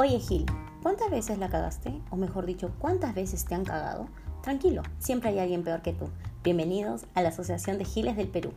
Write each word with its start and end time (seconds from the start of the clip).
Oye 0.00 0.20
Gil, 0.20 0.46
¿cuántas 0.80 1.10
veces 1.10 1.38
la 1.38 1.48
cagaste? 1.48 1.92
O 2.10 2.16
mejor 2.16 2.46
dicho, 2.46 2.70
¿cuántas 2.78 3.16
veces 3.16 3.44
te 3.44 3.56
han 3.56 3.64
cagado? 3.64 4.06
Tranquilo, 4.44 4.82
siempre 5.00 5.30
hay 5.30 5.40
alguien 5.40 5.64
peor 5.64 5.82
que 5.82 5.92
tú. 5.92 6.08
Bienvenidos 6.44 7.06
a 7.16 7.22
la 7.22 7.30
Asociación 7.30 7.78
de 7.78 7.84
Giles 7.84 8.16
del 8.16 8.28
Perú. 8.28 8.52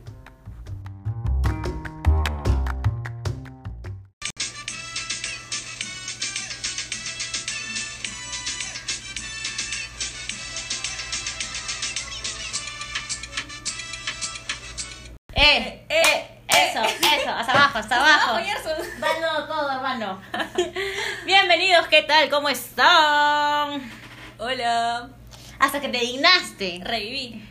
Tal? 22.22 22.30
¿Cómo 22.30 22.48
están? 22.48 23.90
Hola. 24.38 25.10
Hasta 25.58 25.80
que 25.80 25.88
te 25.88 25.98
dignaste. 25.98 26.80
Reviví. 26.84 27.42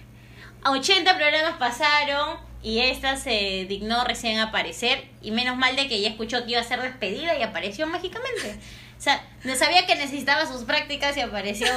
80 0.63 1.15
programas 1.17 1.57
pasaron 1.57 2.37
y 2.61 2.79
esta 2.79 3.17
se 3.17 3.65
dignó 3.67 4.03
recién 4.03 4.39
aparecer. 4.39 5.09
Y 5.21 5.31
menos 5.31 5.57
mal 5.57 5.75
de 5.75 5.87
que 5.87 6.01
ya 6.01 6.09
escuchó 6.09 6.45
que 6.45 6.51
iba 6.51 6.61
a 6.61 6.63
ser 6.63 6.81
despedida 6.81 7.37
y 7.37 7.43
apareció 7.43 7.87
mágicamente. 7.87 8.59
O 8.97 9.01
sea, 9.01 9.23
no 9.43 9.55
sabía 9.55 9.85
que 9.87 9.95
necesitaba 9.95 10.45
sus 10.45 10.63
prácticas 10.63 11.17
y 11.17 11.21
apareció. 11.21 11.67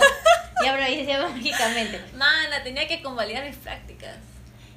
y 0.62 0.66
apareció 0.68 1.28
mágicamente. 1.28 2.00
Mana, 2.14 2.62
tenía 2.62 2.86
que 2.86 3.02
convalidar 3.02 3.44
mis 3.44 3.56
prácticas. 3.56 4.16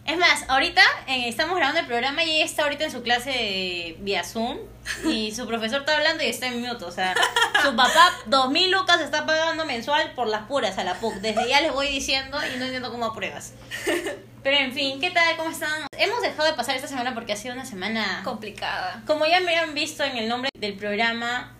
Es 0.07 0.17
más, 0.17 0.45
ahorita 0.47 0.81
eh, 1.07 1.27
estamos 1.27 1.57
grabando 1.57 1.81
el 1.81 1.85
programa 1.85 2.23
y 2.23 2.37
ella 2.37 2.45
está 2.45 2.63
ahorita 2.63 2.85
en 2.85 2.91
su 2.91 3.03
clase 3.03 3.29
de 3.29 3.97
vía 3.99 4.23
Zoom 4.23 4.57
y 5.03 5.31
su 5.35 5.45
profesor 5.45 5.81
está 5.81 5.97
hablando 5.97 6.23
y 6.23 6.27
está 6.27 6.47
en 6.47 6.61
mute. 6.61 6.85
O 6.85 6.91
sea, 6.91 7.13
su 7.61 7.75
papá, 7.75 8.13
dos 8.25 8.49
mil 8.49 8.71
lucas 8.71 9.01
está 9.01 9.25
pagando 9.25 9.65
mensual 9.65 10.13
por 10.13 10.27
las 10.27 10.43
puras 10.43 10.77
a 10.77 10.85
la 10.85 10.93
PUC. 10.93 11.15
Desde 11.15 11.49
ya 11.49 11.59
les 11.59 11.73
voy 11.73 11.89
diciendo 11.89 12.39
y 12.41 12.57
no 12.57 12.63
entiendo 12.63 12.89
cómo 12.89 13.07
apruebas. 13.07 13.51
Pero 14.43 14.57
en 14.57 14.71
fin, 14.71 15.01
¿qué 15.01 15.11
tal? 15.11 15.35
¿Cómo 15.35 15.49
están? 15.49 15.87
Hemos 15.97 16.21
dejado 16.21 16.45
de 16.45 16.53
pasar 16.53 16.77
esta 16.77 16.87
semana 16.87 17.13
porque 17.13 17.33
ha 17.33 17.35
sido 17.35 17.53
una 17.53 17.65
semana... 17.65 18.21
Complicada. 18.23 19.03
Como 19.05 19.25
ya 19.25 19.41
me 19.41 19.57
han 19.57 19.73
visto 19.73 20.05
en 20.05 20.15
el 20.15 20.29
nombre 20.29 20.51
del 20.57 20.75
programa, 20.75 21.53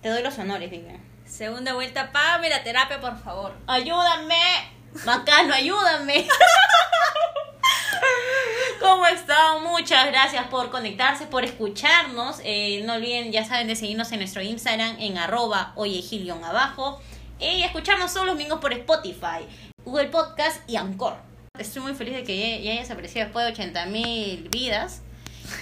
te 0.00 0.08
doy 0.08 0.22
los 0.22 0.38
honores, 0.38 0.70
Vivian. 0.70 0.98
Segunda 1.26 1.74
vuelta, 1.74 2.10
págame 2.10 2.48
la 2.48 2.62
terapia, 2.62 3.02
por 3.02 3.22
favor. 3.22 3.54
¡Ayúdame! 3.66 4.72
Bacano, 5.04 5.52
ayúdame. 5.52 6.26
¿Cómo 8.80 9.06
están? 9.06 9.62
Muchas 9.62 10.06
gracias 10.06 10.46
por 10.48 10.70
conectarse, 10.70 11.26
por 11.26 11.44
escucharnos. 11.44 12.40
Eh, 12.44 12.82
no 12.84 12.94
olviden, 12.94 13.32
ya 13.32 13.44
saben, 13.44 13.66
de 13.66 13.76
seguirnos 13.76 14.10
en 14.12 14.18
nuestro 14.18 14.42
Instagram 14.42 14.96
en 14.98 15.18
arroba 15.18 15.72
oyegilion 15.76 16.44
abajo. 16.44 17.00
Y 17.38 17.62
escucharnos 17.62 18.12
todos 18.12 18.26
los 18.26 18.36
domingos 18.36 18.60
por 18.60 18.72
Spotify, 18.72 19.46
Google 19.84 20.08
Podcast 20.08 20.68
y 20.68 20.76
Anchor. 20.76 21.16
Estoy 21.58 21.82
muy 21.82 21.94
feliz 21.94 22.14
de 22.14 22.24
que 22.24 22.38
ya, 22.38 22.64
ya 22.64 22.72
hayas 22.72 22.90
aparecido 22.90 23.24
después 23.24 23.44
de 23.44 23.52
80 23.52 23.86
mil 23.86 24.48
vidas 24.48 25.02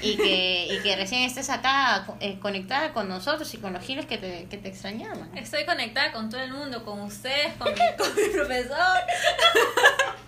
y 0.00 0.16
que, 0.16 0.68
y 0.70 0.82
que 0.82 0.96
recién 0.96 1.22
estés 1.22 1.50
acá 1.50 2.06
eh, 2.20 2.38
conectada 2.38 2.92
con 2.92 3.08
nosotros 3.08 3.52
y 3.54 3.58
con 3.58 3.72
los 3.72 3.82
giles 3.82 4.06
que 4.06 4.18
te, 4.18 4.46
que 4.48 4.56
te 4.56 4.68
extrañaban. 4.68 5.30
Estoy 5.36 5.64
conectada 5.64 6.12
con 6.12 6.30
todo 6.30 6.40
el 6.40 6.52
mundo, 6.52 6.84
con 6.84 7.00
ustedes, 7.00 7.54
con 7.54 7.72
mi, 7.72 7.80
con 7.98 8.14
mi 8.14 8.28
profesor. 8.28 8.76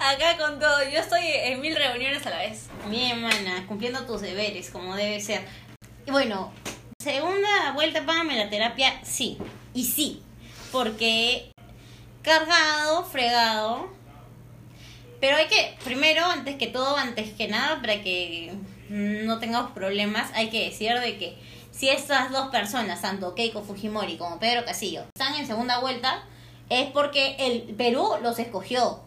Acá 0.00 0.36
con 0.38 0.58
todo. 0.58 0.82
Yo 0.84 0.98
estoy 1.00 1.22
en 1.24 1.60
mil 1.60 1.74
reuniones 1.74 2.26
a 2.26 2.30
la 2.30 2.38
vez. 2.38 2.68
Bien, 2.88 3.20
mana, 3.20 3.64
cumpliendo 3.66 4.04
tus 4.06 4.20
deberes 4.20 4.70
como 4.70 4.96
debe 4.96 5.20
ser. 5.20 5.42
Y 6.06 6.10
bueno, 6.10 6.52
segunda 6.98 7.72
vuelta, 7.74 8.04
págame 8.04 8.36
la 8.36 8.50
terapia, 8.50 9.00
sí. 9.04 9.38
Y 9.74 9.84
sí, 9.84 10.22
porque 10.72 11.52
cargado, 12.22 13.04
fregado. 13.04 13.88
Pero 15.20 15.36
hay 15.36 15.48
que, 15.48 15.76
primero, 15.84 16.24
antes 16.24 16.56
que 16.56 16.66
todo, 16.66 16.96
antes 16.96 17.32
que 17.32 17.48
nada, 17.48 17.80
para 17.80 18.02
que 18.02 18.54
no 18.88 19.38
tengamos 19.38 19.72
problemas, 19.72 20.30
hay 20.34 20.48
que 20.48 20.64
decir 20.64 20.98
de 20.98 21.18
que 21.18 21.38
si 21.70 21.88
estas 21.88 22.30
dos 22.30 22.48
personas, 22.48 23.02
tanto 23.02 23.34
Keiko 23.34 23.62
Fujimori 23.62 24.16
como 24.16 24.38
Pedro 24.38 24.64
Castillo, 24.64 25.04
están 25.14 25.34
en 25.34 25.46
segunda 25.46 25.78
vuelta, 25.78 26.24
es 26.70 26.90
porque 26.90 27.36
el 27.38 27.74
Perú 27.74 28.14
los 28.22 28.38
escogió. 28.38 29.00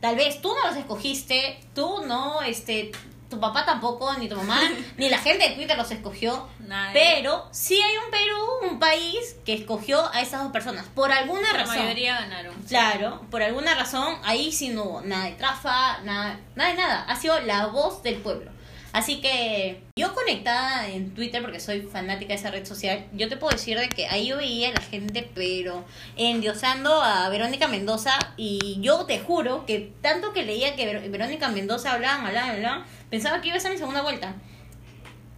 Tal 0.00 0.16
vez 0.16 0.40
tú 0.42 0.52
no 0.54 0.68
los 0.68 0.76
escogiste, 0.76 1.58
tú 1.74 2.02
no, 2.06 2.42
este, 2.42 2.92
tu 3.30 3.40
papá 3.40 3.64
tampoco, 3.64 4.12
ni 4.14 4.28
tu 4.28 4.36
mamá, 4.36 4.60
ni 4.98 5.08
la 5.08 5.18
gente 5.18 5.48
de 5.48 5.54
Twitter 5.54 5.76
los 5.76 5.90
escogió. 5.90 6.48
Nadie. 6.60 6.92
Pero 6.92 7.46
sí 7.50 7.80
hay 7.80 7.96
un 8.04 8.10
Perú, 8.10 8.70
un 8.72 8.78
país 8.78 9.36
que 9.44 9.54
escogió 9.54 10.12
a 10.12 10.20
esas 10.20 10.42
dos 10.42 10.52
personas. 10.52 10.86
Por 10.94 11.10
alguna 11.12 11.52
La 11.52 11.58
razón. 11.60 11.78
mayoría 11.78 12.20
ganaron. 12.20 12.54
Claro, 12.68 13.22
por 13.30 13.42
alguna 13.42 13.74
razón, 13.74 14.16
ahí 14.24 14.52
sí 14.52 14.68
no 14.68 14.84
hubo 14.84 15.00
nada 15.02 15.24
de 15.24 15.32
trafa, 15.32 15.98
nada, 16.02 16.38
nada 16.54 16.70
de 16.70 16.76
nada. 16.76 17.04
Ha 17.08 17.16
sido 17.16 17.40
la 17.40 17.66
voz 17.66 18.02
del 18.02 18.16
pueblo. 18.16 18.50
Así 18.96 19.20
que 19.20 19.82
yo 19.94 20.14
conectada 20.14 20.88
en 20.88 21.12
Twitter, 21.14 21.42
porque 21.42 21.60
soy 21.60 21.82
fanática 21.82 22.28
de 22.28 22.36
esa 22.40 22.50
red 22.50 22.64
social, 22.64 23.04
yo 23.12 23.28
te 23.28 23.36
puedo 23.36 23.52
decir 23.54 23.78
de 23.78 23.90
que 23.90 24.06
ahí 24.06 24.28
yo 24.28 24.38
veía 24.38 24.70
a 24.70 24.72
la 24.72 24.80
gente, 24.80 25.28
pero 25.34 25.84
endiosando 26.16 27.02
a 27.02 27.28
Verónica 27.28 27.68
Mendoza, 27.68 28.18
y 28.38 28.78
yo 28.80 29.04
te 29.04 29.18
juro 29.20 29.66
que 29.66 29.92
tanto 30.00 30.32
que 30.32 30.44
leía 30.44 30.76
que 30.76 30.86
Ver- 30.86 31.10
Verónica 31.10 31.48
Mendoza 31.50 31.92
hablaban, 31.92 32.24
hablaban, 32.24 32.50
hablaban, 32.52 32.84
pensaba 33.10 33.42
que 33.42 33.48
iba 33.48 33.56
a 33.56 33.58
estar 33.58 33.70
en 33.70 33.76
segunda 33.76 34.00
vuelta. 34.00 34.34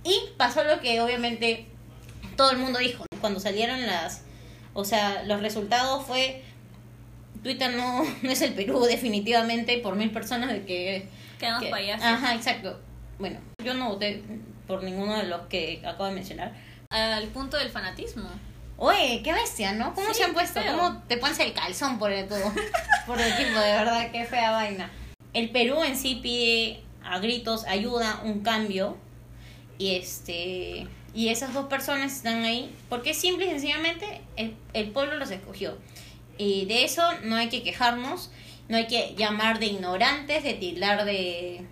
Y 0.04 0.16
pasó 0.36 0.62
lo 0.62 0.78
que 0.80 1.00
obviamente 1.00 1.66
todo 2.36 2.52
el 2.52 2.58
mundo 2.58 2.78
dijo. 2.78 3.04
Cuando 3.20 3.40
salieron 3.40 3.84
las, 3.88 4.22
o 4.72 4.84
sea, 4.84 5.24
los 5.24 5.40
resultados 5.40 6.06
fue 6.06 6.44
Twitter 7.42 7.74
no, 7.74 8.04
no 8.22 8.30
es 8.30 8.40
el 8.40 8.54
Perú 8.54 8.84
definitivamente 8.84 9.78
por 9.78 9.96
mil 9.96 10.12
personas 10.12 10.52
de 10.52 10.64
que, 10.64 11.08
Quedamos 11.40 11.64
que- 11.64 11.70
payasos. 11.70 12.06
Ajá, 12.06 12.34
exacto. 12.36 12.80
Bueno, 13.18 13.40
yo 13.64 13.74
no 13.74 13.90
voté 13.90 14.22
por 14.66 14.82
ninguno 14.82 15.16
de 15.16 15.24
los 15.24 15.42
que 15.48 15.80
acabo 15.84 16.06
de 16.06 16.12
mencionar. 16.12 16.54
Al 16.90 17.26
punto 17.28 17.56
del 17.56 17.70
fanatismo. 17.70 18.28
Oye, 18.76 19.22
qué 19.24 19.32
bestia, 19.32 19.72
¿no? 19.72 19.94
¿Cómo 19.94 20.08
Sí, 20.08 20.14
se 20.14 20.24
han 20.24 20.32
puesto? 20.32 20.60
feo. 20.62 20.76
¿Cómo 20.76 21.02
te 21.08 21.16
pones 21.16 21.38
el 21.40 21.52
calzón 21.52 21.98
por 21.98 22.12
el 22.12 22.28
todo? 22.28 22.52
por 23.06 23.20
el 23.20 23.36
tipo, 23.36 23.58
de 23.58 23.72
verdad, 23.72 24.10
qué 24.12 24.24
fea 24.24 24.52
vaina. 24.52 24.90
El 25.34 25.50
Perú 25.50 25.82
en 25.82 25.96
sí 25.96 26.20
pide 26.22 26.80
a 27.02 27.18
gritos 27.18 27.64
ayuda, 27.66 28.20
un 28.24 28.40
cambio. 28.42 28.96
Y 29.78 29.96
este 29.96 30.86
y 31.14 31.28
esas 31.30 31.54
dos 31.54 31.66
personas 31.66 32.12
están 32.12 32.44
ahí 32.44 32.72
porque 32.88 33.14
simple 33.14 33.46
y 33.46 33.50
sencillamente 33.50 34.20
el, 34.36 34.56
el 34.74 34.90
pueblo 34.90 35.16
los 35.16 35.30
escogió. 35.30 35.76
Y 36.36 36.66
de 36.66 36.84
eso 36.84 37.02
no 37.24 37.34
hay 37.36 37.48
que 37.48 37.62
quejarnos, 37.62 38.30
no 38.68 38.76
hay 38.76 38.86
que 38.86 39.14
llamar 39.16 39.58
de 39.58 39.66
ignorantes, 39.66 40.44
de 40.44 40.54
tildar 40.54 41.04
de, 41.04 41.64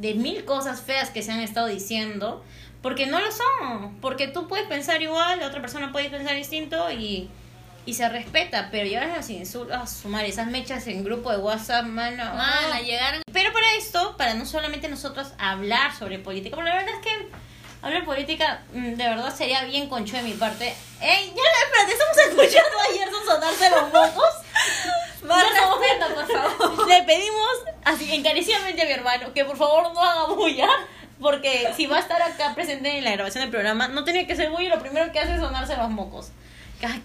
de 0.00 0.14
mil 0.14 0.46
cosas 0.46 0.80
feas 0.80 1.10
que 1.10 1.22
se 1.22 1.30
han 1.30 1.40
estado 1.40 1.66
diciendo, 1.66 2.42
porque 2.80 3.06
no 3.06 3.20
lo 3.20 3.30
son, 3.30 3.98
porque 4.00 4.28
tú 4.28 4.48
puedes 4.48 4.66
pensar 4.66 5.02
igual, 5.02 5.40
la 5.40 5.46
otra 5.46 5.60
persona 5.60 5.92
puede 5.92 6.08
pensar 6.08 6.34
distinto 6.34 6.90
y, 6.90 7.28
y 7.84 7.92
se 7.92 8.08
respeta, 8.08 8.70
pero 8.70 8.88
los 9.14 9.28
insultos 9.28 9.76
a 9.76 9.86
sumar 9.86 10.24
esas 10.24 10.46
mechas 10.46 10.86
en 10.86 11.04
grupo 11.04 11.30
de 11.30 11.36
WhatsApp, 11.36 11.84
mano. 11.84 12.24
Mana, 12.34 12.80
llegaron. 12.80 13.22
Pero 13.30 13.52
para 13.52 13.74
esto, 13.74 14.16
para 14.16 14.32
no 14.32 14.46
solamente 14.46 14.88
nosotros 14.88 15.32
hablar 15.36 15.94
sobre 15.94 16.18
política, 16.18 16.56
porque 16.56 16.70
la 16.70 16.76
verdad 16.76 16.94
es 16.94 17.06
que 17.06 17.28
hablar 17.82 18.06
política 18.06 18.62
mm, 18.72 18.94
de 18.94 19.04
verdad 19.08 19.34
sería 19.34 19.64
bien 19.64 19.86
concho 19.90 20.16
de 20.16 20.22
mi 20.22 20.32
parte. 20.32 20.74
¡Ey! 21.02 21.34
Ya, 21.36 21.42
espérate, 21.66 21.92
estamos 21.92 22.16
escuchando 22.16 22.78
a 22.78 22.92
Gerson 22.94 23.26
sonarse 23.26 23.70
los 23.70 23.92
mocos. 23.92 24.34
Ya 25.22 25.60
somos- 25.62 25.78
respeto, 25.80 26.14
por 26.14 26.58
favor. 26.58 26.88
Le 26.88 27.02
pedimos 27.02 27.48
así 27.84 28.14
encarecidamente 28.14 28.82
a 28.82 28.84
mi 28.86 28.92
hermano 28.92 29.32
que 29.34 29.44
por 29.44 29.56
favor 29.56 29.92
no 29.92 30.00
haga 30.02 30.26
bulla. 30.34 30.68
Porque 31.20 31.68
si 31.76 31.84
va 31.86 31.98
a 31.98 32.00
estar 32.00 32.22
acá 32.22 32.54
presente 32.54 32.96
en 32.96 33.04
la 33.04 33.12
grabación 33.12 33.42
del 33.42 33.50
programa, 33.50 33.88
no 33.88 34.04
tiene 34.04 34.26
que 34.26 34.34
ser 34.36 34.48
bulla, 34.50 34.70
lo 34.74 34.80
primero 34.80 35.12
que 35.12 35.20
hace 35.20 35.34
es 35.34 35.40
sonarse 35.40 35.76
los 35.76 35.90
mocos. 35.90 36.28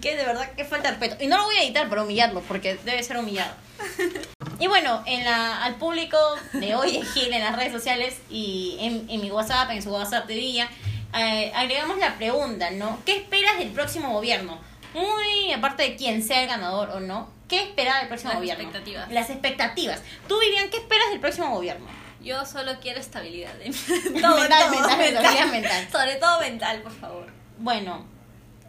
Que, 0.00 0.16
de 0.16 0.24
verdad 0.24 0.50
que 0.56 0.64
falta 0.64 0.88
respeto. 0.88 1.22
Y 1.22 1.26
no 1.26 1.36
lo 1.36 1.44
voy 1.44 1.56
a 1.56 1.62
editar 1.62 1.86
para 1.90 2.02
humillarlo, 2.02 2.40
porque 2.48 2.76
debe 2.84 3.02
ser 3.02 3.18
humillado. 3.18 3.52
Y 4.58 4.68
bueno, 4.68 5.02
en 5.04 5.22
la, 5.22 5.62
al 5.64 5.74
público 5.74 6.16
de 6.54 6.74
hoy 6.74 6.96
en 6.96 7.02
Gil, 7.04 7.30
en 7.30 7.42
las 7.42 7.54
redes 7.56 7.72
sociales 7.72 8.16
y 8.30 8.78
en, 8.80 9.04
en 9.10 9.20
mi 9.20 9.30
WhatsApp, 9.30 9.70
en 9.70 9.82
su 9.82 9.90
WhatsApp 9.90 10.26
de 10.26 10.34
día, 10.34 10.70
eh, 11.14 11.52
agregamos 11.54 11.98
la 11.98 12.16
pregunta, 12.16 12.70
¿no? 12.70 12.98
¿Qué 13.04 13.16
esperas 13.18 13.58
del 13.58 13.68
próximo 13.72 14.14
gobierno? 14.14 14.58
Muy 14.94 15.52
aparte 15.52 15.82
de 15.82 15.96
quién 15.96 16.22
sea 16.22 16.40
el 16.40 16.48
ganador 16.48 16.88
o 16.88 17.00
no, 17.00 17.28
¿qué 17.48 17.62
esperas 17.62 18.00
del 18.00 18.08
próximo 18.08 18.32
Las 18.32 18.40
gobierno? 18.40 18.64
expectativas. 18.64 19.12
Las 19.12 19.30
expectativas. 19.30 20.02
Tú, 20.28 20.38
Vivian, 20.40 20.68
¿qué 20.70 20.78
esperas 20.78 21.10
del 21.10 21.20
próximo 21.20 21.50
gobierno? 21.50 21.86
Yo 22.20 22.44
solo 22.44 22.72
quiero 22.80 23.00
estabilidad. 23.00 23.52
¿eh? 23.60 23.70
Mental, 24.10 24.70
mental, 24.70 25.00
estabilidad 25.00 25.46
mental. 25.46 25.88
Sobre 25.90 26.16
todo 26.16 26.40
mental, 26.40 26.82
por 26.82 26.92
favor. 26.92 27.26
Bueno, 27.58 28.06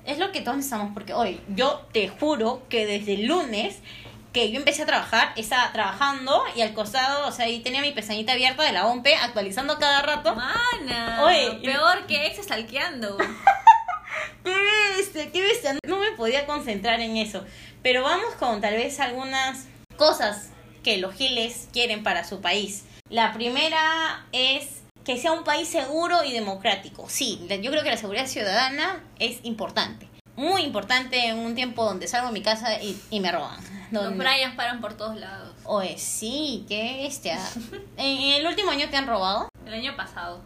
es 0.05 0.17
lo 0.19 0.31
que 0.31 0.41
todos 0.41 0.57
necesitamos 0.57 0.91
porque 0.93 1.13
hoy 1.13 1.41
yo 1.49 1.87
te 1.91 2.07
juro 2.07 2.63
que 2.69 2.85
desde 2.85 3.15
el 3.15 3.25
lunes 3.25 3.79
que 4.37 4.51
yo 4.51 4.59
empecé 4.59 4.83
a 4.83 4.85
trabajar, 4.85 5.33
estaba 5.35 5.71
trabajando 5.71 6.43
y 6.55 6.61
al 6.61 6.73
costado, 6.73 7.27
o 7.27 7.31
sea, 7.31 7.45
ahí 7.45 7.59
tenía 7.61 7.81
mi 7.81 7.91
pestañita 7.91 8.33
abierta 8.33 8.61
de 8.61 8.71
la 8.71 8.85
OMP 8.85 9.07
actualizando 9.19 9.79
cada 9.79 10.03
rato. 10.03 10.35
Mana. 10.35 11.23
Oye, 11.23 11.59
peor 11.63 12.05
que 12.05 12.27
ex 12.27 12.43
stalkeando. 12.43 13.17
qué 14.43 14.55
bestia, 14.95 15.31
qué 15.31 15.41
bestia. 15.41 15.79
No 15.87 15.97
me 15.97 16.11
podía 16.11 16.45
concentrar 16.45 16.99
en 16.99 17.17
eso. 17.17 17.45
Pero 17.87 18.03
vamos 18.03 18.33
con 18.37 18.59
tal 18.59 18.73
vez 18.73 18.99
algunas 18.99 19.65
cosas 19.95 20.49
que 20.83 20.97
los 20.97 21.15
giles 21.15 21.69
quieren 21.71 22.03
para 22.03 22.25
su 22.25 22.41
país. 22.41 22.83
La 23.09 23.31
primera 23.31 24.25
es 24.33 24.81
que 25.05 25.15
sea 25.15 25.31
un 25.31 25.45
país 25.45 25.69
seguro 25.69 26.25
y 26.25 26.33
democrático. 26.33 27.05
Sí, 27.07 27.47
yo 27.49 27.71
creo 27.71 27.83
que 27.83 27.89
la 27.91 27.95
seguridad 27.95 28.27
ciudadana 28.27 29.01
es 29.19 29.39
importante. 29.43 30.09
Muy 30.35 30.63
importante 30.63 31.27
en 31.27 31.39
un 31.39 31.55
tiempo 31.55 31.85
donde 31.85 32.09
salgo 32.09 32.27
de 32.27 32.33
mi 32.33 32.41
casa 32.41 32.83
y, 32.83 33.01
y 33.09 33.21
me 33.21 33.31
roban. 33.31 33.57
Los 33.91 34.17
Bryans 34.17 34.55
paran 34.57 34.81
por 34.81 34.95
todos 34.97 35.15
lados. 35.15 35.55
Oye, 35.63 35.97
sí, 35.97 36.65
qué 36.67 37.03
bestia. 37.03 37.39
en 37.95 38.21
el 38.33 38.45
último 38.45 38.71
año 38.71 38.89
te 38.89 38.97
han 38.97 39.07
robado. 39.07 39.47
El 39.65 39.73
año 39.73 39.95
pasado. 39.95 40.41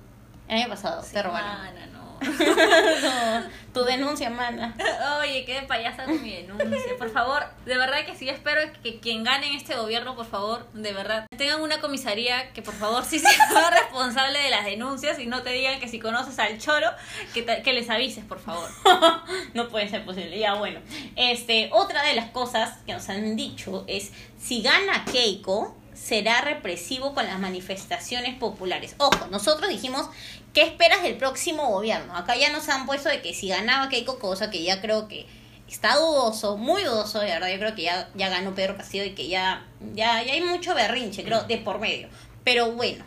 El 0.48 0.60
año 0.60 0.70
pasado 0.70 1.02
te 1.12 1.24
robaron. 1.24 1.58
Mana, 1.58 1.88
no. 1.88 2.01
No, 2.01 2.01
tu 3.74 3.84
denuncia, 3.84 4.30
mana. 4.30 4.76
Oye, 5.20 5.46
qué 5.46 5.56
de 5.56 5.62
payasa 5.64 6.04
con 6.06 6.22
mi 6.22 6.32
denuncia. 6.32 6.68
Por 6.98 7.10
favor, 7.12 7.44
de 7.66 7.78
verdad 7.78 8.06
que 8.06 8.16
sí 8.16 8.30
espero 8.30 8.62
que 8.84 9.00
quien 9.00 9.24
gane 9.24 9.48
en 9.48 9.56
este 9.56 9.76
gobierno, 9.76 10.16
por 10.16 10.26
favor, 10.26 10.68
de 10.74 10.92
verdad, 10.94 11.26
tengan 11.38 11.62
una 11.62 11.80
comisaría 11.80 12.52
que 12.54 12.62
por 12.62 12.74
favor 12.74 13.04
sí 13.06 13.20
sea 13.20 13.70
responsable 13.70 14.40
de 14.40 14.50
las 14.50 14.66
denuncias 14.66 15.20
y 15.20 15.26
no 15.26 15.42
te 15.42 15.52
digan 15.52 15.80
que 15.80 15.88
si 15.88 16.00
conoces 16.00 16.38
al 16.40 16.58
choro, 16.60 16.88
que, 17.34 17.44
te- 17.44 17.62
que 17.62 17.74
les 17.74 17.90
avises, 17.90 18.24
por 18.26 18.40
favor. 18.40 18.70
no 19.54 19.68
puede 19.70 19.90
ser 19.90 20.04
posible. 20.06 20.38
Ya, 20.38 20.56
bueno. 20.56 20.80
Este, 21.16 21.70
otra 21.74 22.04
de 22.04 22.14
las 22.16 22.30
cosas 22.32 22.78
que 22.86 22.94
nos 22.94 23.08
han 23.10 23.36
dicho 23.36 23.86
es, 23.88 24.12
si 24.40 24.62
gana 24.62 25.06
Keiko, 25.12 25.78
será 25.94 26.42
represivo 26.42 27.14
con 27.14 27.26
las 27.26 27.38
manifestaciones 27.40 28.36
populares. 28.36 28.96
Ojo, 28.98 29.28
nosotros 29.30 29.70
dijimos, 29.70 30.08
¿qué 30.54 30.64
esperas 30.64 31.04
del 31.04 31.18
próximo 31.18 31.68
gobierno? 31.68 32.16
Acá 32.16 32.36
ya 32.36 32.52
nos 32.52 32.70
han 32.70 32.86
puesto 32.86 33.10
de 33.10 33.22
que 33.22 33.34
si 33.34 33.48
ganaba 33.48 33.90
Keiko, 33.90 34.20
cosa 34.20 34.50
que 34.50 34.64
ya 34.64 34.82
creo 34.82 35.08
que 35.08 35.26
está 35.68 35.96
dudoso, 35.96 36.58
muy 36.58 36.84
dudoso, 36.84 37.20
de 37.20 37.28
verdad, 37.28 37.50
yo 37.50 37.58
creo 37.58 37.76
que 37.76 37.84
ya, 37.84 38.10
ya 38.16 38.30
ganó 38.30 38.54
Pedro 38.54 38.78
Castillo 38.78 39.06
y 39.06 39.12
que 39.12 39.28
ya, 39.28 39.66
ya, 39.94 40.22
ya 40.24 40.34
hay 40.34 40.42
mucho 40.42 40.76
berrinche, 40.76 41.24
creo, 41.24 41.44
de 41.44 41.58
por 41.58 41.80
medio. 41.80 42.10
Pero 42.44 42.74
bueno, 42.74 43.06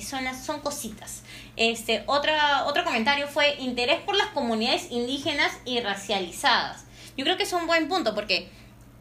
son, 0.00 0.22
son 0.34 0.60
cositas. 0.60 1.22
Este, 1.56 2.02
otra, 2.06 2.64
otro 2.64 2.84
comentario 2.84 3.28
fue 3.28 3.56
interés 3.58 4.00
por 4.00 4.16
las 4.16 4.28
comunidades 4.28 4.90
indígenas 4.90 5.52
y 5.64 5.80
racializadas. 5.80 6.84
Yo 7.16 7.24
creo 7.24 7.36
que 7.36 7.42
es 7.42 7.52
un 7.52 7.66
buen 7.66 7.88
punto 7.88 8.14
porque 8.14 8.48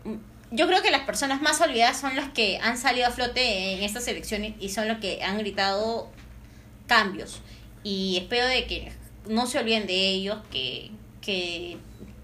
mm, 0.04 0.16
yo 0.52 0.68
creo 0.68 0.82
que 0.82 0.92
las 0.92 1.02
personas 1.02 1.42
más 1.42 1.62
olvidadas 1.62 2.00
son 2.00 2.16
las 2.16 2.30
que 2.30 2.60
han 2.60 2.78
salido 2.78 3.08
a 3.08 3.12
flote 3.12 3.74
en 3.74 3.84
estas 3.84 4.08
elecciones 4.08 4.54
y 4.60 4.70
son 4.70 4.88
los 4.88 4.98
que 4.98 5.24
han 5.24 5.38
gritado 5.38 6.10
cambios. 6.88 7.42
Y 7.84 8.18
espero 8.18 8.46
de 8.48 8.66
que 8.66 8.92
no 9.28 9.48
se 9.48 9.60
olviden 9.60 9.88
de 9.88 10.10
ellos, 10.10 10.40
que, 10.52 10.92
que, 11.22 11.78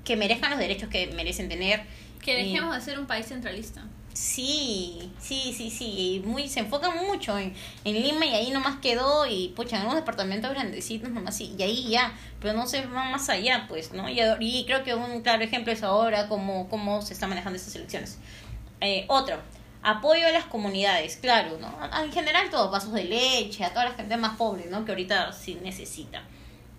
que 0.04 0.16
merezcan 0.16 0.52
los 0.52 0.60
derechos 0.60 0.90
que 0.90 1.08
merecen 1.08 1.50
tener. 1.50 1.84
Que 2.24 2.36
dejemos 2.36 2.76
de 2.76 2.82
ser 2.82 3.00
un 3.00 3.08
país 3.08 3.28
centralista. 3.28 3.88
Sí, 4.14 5.12
sí, 5.20 5.54
sí, 5.56 5.70
sí. 5.70 6.24
Muy, 6.26 6.50
se 6.50 6.62
enfocan 6.62 7.06
mucho 7.06 7.38
en, 7.38 7.54
en 7.84 8.02
Lima 8.02 8.26
y 8.26 8.34
ahí 8.34 8.50
nomás 8.50 8.78
quedó 8.80 9.28
y 9.28 9.50
pucha, 9.50 9.78
en 9.78 9.84
unos 9.84 9.96
departamentos 9.96 10.50
grandecitos 10.50 11.12
nomás 11.12 11.40
y, 11.40 11.54
y 11.56 11.62
ahí 11.62 11.90
ya, 11.90 12.18
pero 12.42 12.54
no 12.54 12.66
se 12.66 12.86
van 12.88 13.12
más 13.12 13.30
allá, 13.30 13.66
pues, 13.70 13.94
¿no? 13.94 14.10
Y, 14.10 14.20
y 14.40 14.66
creo 14.66 14.84
que 14.84 14.96
un 14.96 15.22
claro 15.22 15.44
ejemplo 15.44 15.72
es 15.72 15.84
ahora 15.84 16.28
cómo, 16.28 16.68
cómo 16.68 17.04
se 17.04 17.14
están 17.14 17.30
manejando 17.30 17.58
estas 17.58 17.76
elecciones. 17.76 18.18
Eh, 18.82 19.06
otro, 19.08 19.38
apoyo 19.84 20.28
a 20.28 20.32
las 20.32 20.46
comunidades, 20.46 21.18
claro, 21.18 21.58
¿no? 21.60 21.68
A- 21.82 22.04
En 22.04 22.12
general 22.12 22.50
todos, 22.50 22.72
vasos 22.72 22.94
de 22.94 23.04
leche, 23.06 23.64
a 23.64 23.70
toda 23.72 23.86
la 23.86 23.92
gente 23.94 24.18
más 24.18 24.36
pobre, 24.38 24.66
¿no? 24.70 24.84
Que 24.86 24.92
ahorita 24.92 25.32
sí 25.34 25.58
necesita. 25.64 26.24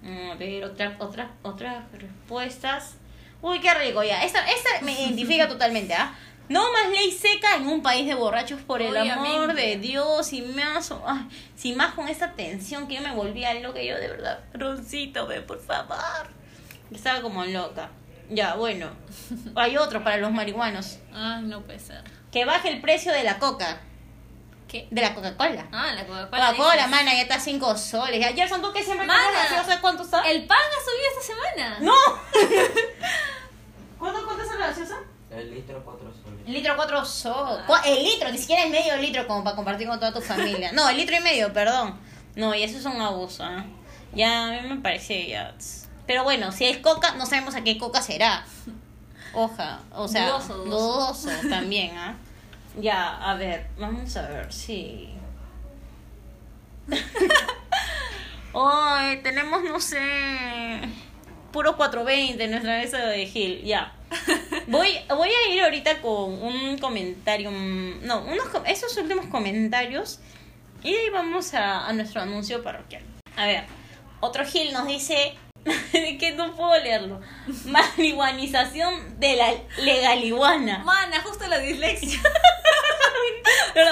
Mm, 0.03 0.31
A 0.31 0.35
ver, 0.35 0.65
otra, 0.65 0.97
otra, 1.01 1.31
otras 1.43 1.85
respuestas. 1.93 2.95
Uy, 3.43 3.61
qué 3.61 3.73
rico, 3.75 4.03
ya. 4.03 4.25
Esta, 4.25 4.41
esta 4.51 4.69
me 4.83 4.93
identifica 5.01 5.49
totalmente, 5.49 5.95
¿ah? 5.95 6.15
No 6.49 6.73
más 6.73 6.89
ley 6.91 7.11
seca 7.13 7.57
en 7.57 7.69
un 7.69 7.83
país 7.83 8.07
de 8.07 8.15
borrachos 8.15 8.61
por 8.63 8.81
el 8.81 8.97
amor 8.97 9.27
Obviamente. 9.51 9.63
de 9.63 9.77
Dios 9.77 10.33
y 10.33 10.41
más, 10.41 10.91
ay, 11.07 11.29
si 11.55 11.75
más 11.75 11.93
con 11.93 12.09
esta 12.09 12.33
tensión 12.33 12.89
que 12.89 12.95
yo 12.95 13.03
me 13.03 13.13
volvía 13.15 13.53
loca, 13.61 13.83
yo 13.83 13.97
de 13.99 14.09
verdad, 14.09 14.39
Roncito, 14.55 15.27
ve, 15.27 15.43
por 15.43 15.61
favor. 15.61 16.29
Estaba 16.91 17.21
como 17.21 17.45
loca. 17.45 17.91
Ya, 18.31 18.55
bueno. 18.55 18.89
Hay 19.57 19.77
otro 19.77 20.03
para 20.03 20.17
los 20.17 20.33
marihuanos. 20.33 20.99
Ay, 21.13 21.43
no 21.45 21.61
puede 21.61 21.79
ser. 21.81 22.03
Que 22.33 22.45
baje 22.45 22.69
el 22.69 22.81
precio 22.81 23.13
de 23.13 23.23
la 23.23 23.39
coca. 23.39 23.81
¿Qué? 24.69 24.87
De 24.91 25.01
la 25.01 25.15
Coca-Cola. 25.15 25.67
Ah, 25.73 25.93
la 25.95 26.05
Coca-Cola. 26.07 26.51
Coca-Cola, 26.51 26.87
mana, 26.89 27.15
ya 27.15 27.23
está 27.23 27.37
a 27.37 27.41
5 27.41 27.77
soles. 27.79 28.23
Ayer 28.25 28.49
son 28.49 28.61
tú 28.61 28.71
que 28.73 28.83
siempre 28.83 29.07
Mana, 29.07 29.29
tomas 29.29 29.51
gaseosa, 29.51 29.81
¿cuánto 29.81 30.03
está? 30.03 30.29
El 30.29 30.47
pan 30.47 30.59
ha 30.59 30.85
subido 30.85 31.09
esta 31.19 31.33
semana. 31.33 31.79
¡No! 31.81 31.95
¿Cuánto, 33.99 34.25
¿Cuánto 34.27 34.43
está 34.43 34.59
la 34.59 34.67
gaseosa? 34.67 34.99
El 35.31 35.55
litro 35.55 35.83
4 35.83 36.13
soles. 36.23 36.41
El 36.47 36.53
litro 36.53 36.77
4 36.77 37.05
soles. 37.05 37.65
Ah. 37.67 37.83
El 37.87 38.05
litro, 38.05 38.31
ni 38.31 38.39
siquiera 38.39 38.65
el 38.65 38.71
medio 38.71 38.97
litro 38.99 39.27
como 39.27 39.43
para 39.43 39.57
compartir 39.57 39.89
con 39.89 39.99
toda 39.99 40.13
tu 40.13 40.21
familia. 40.21 40.71
No, 40.73 40.89
el 40.91 40.99
litro 40.99 41.17
y 41.17 41.21
medio, 41.21 41.51
perdón. 41.53 41.99
No, 42.37 42.55
y 42.55 42.63
eso 42.63 42.77
es 42.79 42.85
un 42.85 43.01
abuso, 43.01 43.45
¿eh? 43.45 43.65
Ya, 44.13 44.49
a 44.49 44.51
mí 44.63 44.69
me 44.69 44.77
parece 44.77 45.27
ya... 45.29 45.55
Pero 46.07 46.25
bueno, 46.25 46.53
si 46.53 46.67
es 46.67 46.79
coca, 46.79 47.13
no 47.13 47.27
sabemos 47.27 47.55
a 47.55 47.63
qué 47.65 47.77
coca 47.77 48.01
será. 48.01 48.47
Oja, 49.33 49.81
o 49.93 50.09
sea, 50.09 50.29
Dudoso, 50.29 50.55
dudoso. 50.65 51.29
dudoso 51.31 51.49
también, 51.49 51.97
¿ah? 51.97 52.17
Ya, 52.81 53.17
a 53.17 53.35
ver, 53.35 53.67
vamos 53.79 54.17
a 54.17 54.29
ver 54.29 54.53
si... 54.53 55.11
Ay, 58.55 59.21
tenemos, 59.23 59.63
no 59.65 59.81
sé, 59.81 60.81
puro 61.53 61.77
420 61.77 62.43
en 62.43 62.51
nuestra 62.51 62.79
mesa 62.79 62.99
de 62.99 63.27
Gil, 63.27 63.63
ya. 63.65 63.93
Voy, 64.69 64.89
voy 65.09 65.29
a 65.29 65.55
ir 65.55 65.63
ahorita 65.63 66.01
con 66.01 66.43
un 66.43 66.79
comentario, 66.79 67.51
mm, 67.51 68.07
no, 68.07 68.21
unos, 68.25 68.47
esos 68.67 68.97
últimos 68.97 69.27
comentarios 69.27 70.21
y 70.83 70.93
de 70.93 70.99
ahí 70.99 71.11
vamos 71.11 71.53
a, 71.55 71.87
a 71.87 71.93
nuestro 71.93 72.21
anuncio 72.23 72.63
parroquial. 72.63 73.03
A 73.37 73.47
ver, 73.47 73.65
otro 74.21 74.45
Gil 74.45 74.73
nos 74.73 74.87
dice 74.87 75.35
que 76.19 76.33
no 76.37 76.55
puedo 76.55 76.79
leerlo. 76.83 77.21
Marihuanización 77.65 79.19
de 79.19 79.37
la 79.37 79.53
legaliguana. 79.83 80.79
Mana, 80.79 81.21
justo 81.23 81.47
la 81.47 81.59
dislexia. 81.59 82.21
Pero 83.75 83.91